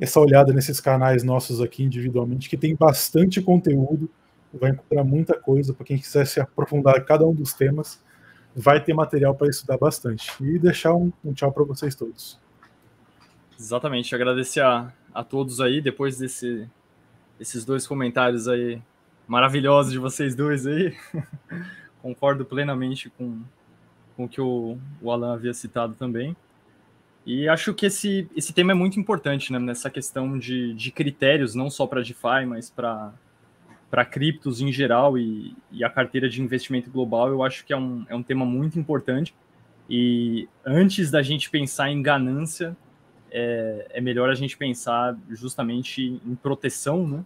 [0.00, 4.08] essa olhada nesses canais nossos aqui individualmente, que tem bastante conteúdo,
[4.52, 8.02] vai encontrar muita coisa para quem quiser se aprofundar em cada um dos temas,
[8.54, 10.30] vai ter material para estudar bastante.
[10.40, 12.38] E deixar um, um tchau para vocês todos.
[13.58, 16.68] Exatamente, agradecer a, a todos aí, depois desse,
[17.38, 18.82] desses dois comentários aí
[19.26, 20.94] maravilhosos de vocês dois aí.
[22.02, 23.40] Concordo plenamente com,
[24.16, 26.36] com o que o, o Alan havia citado também.
[27.26, 31.54] E acho que esse, esse tema é muito importante, né, nessa questão de, de critérios,
[31.54, 33.14] não só para DeFi, mas para
[34.10, 38.04] criptos em geral e, e, a carteira de investimento global, eu acho que é um,
[38.10, 39.34] é um tema muito importante.
[39.88, 42.76] E antes da gente pensar em ganância,
[43.36, 47.24] é, é melhor a gente pensar justamente em proteção, né?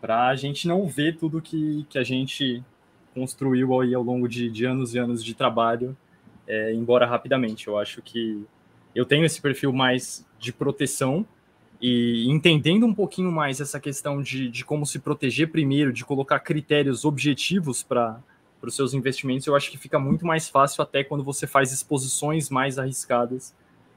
[0.00, 2.62] Para a gente não ver tudo que, que a gente
[3.14, 5.96] construiu aí ao longo de, de anos e anos de trabalho
[6.48, 7.68] é, embora rapidamente.
[7.68, 8.44] Eu acho que
[8.94, 11.24] eu tenho esse perfil mais de proteção
[11.80, 16.40] e entendendo um pouquinho mais essa questão de, de como se proteger primeiro, de colocar
[16.40, 18.20] critérios objetivos para
[18.62, 22.50] os seus investimentos, eu acho que fica muito mais fácil até quando você faz exposições
[22.50, 23.54] mais arriscadas,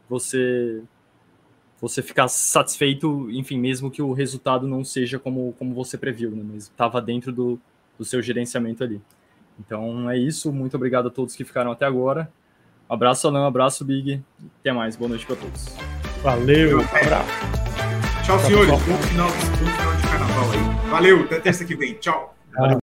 [0.08, 0.84] você
[1.82, 6.44] você ficar satisfeito, enfim, mesmo que o resultado não seja como, como você previu, né?
[6.44, 7.60] mas estava dentro do,
[7.98, 9.02] do seu gerenciamento ali.
[9.60, 12.32] Então é isso, muito obrigado a todos que ficaram até agora.
[12.90, 14.22] Um abraço, Alan, um abraço, Big.
[14.60, 15.68] Até mais, boa noite para todos.
[16.24, 17.30] Valeu, abraço.
[18.26, 18.70] Tchau, senhores.
[18.70, 20.90] Bom final, bom final de carnaval aí.
[20.90, 21.94] Valeu, até terça que vem.
[21.96, 22.36] Tchau.
[22.54, 22.78] Valeu.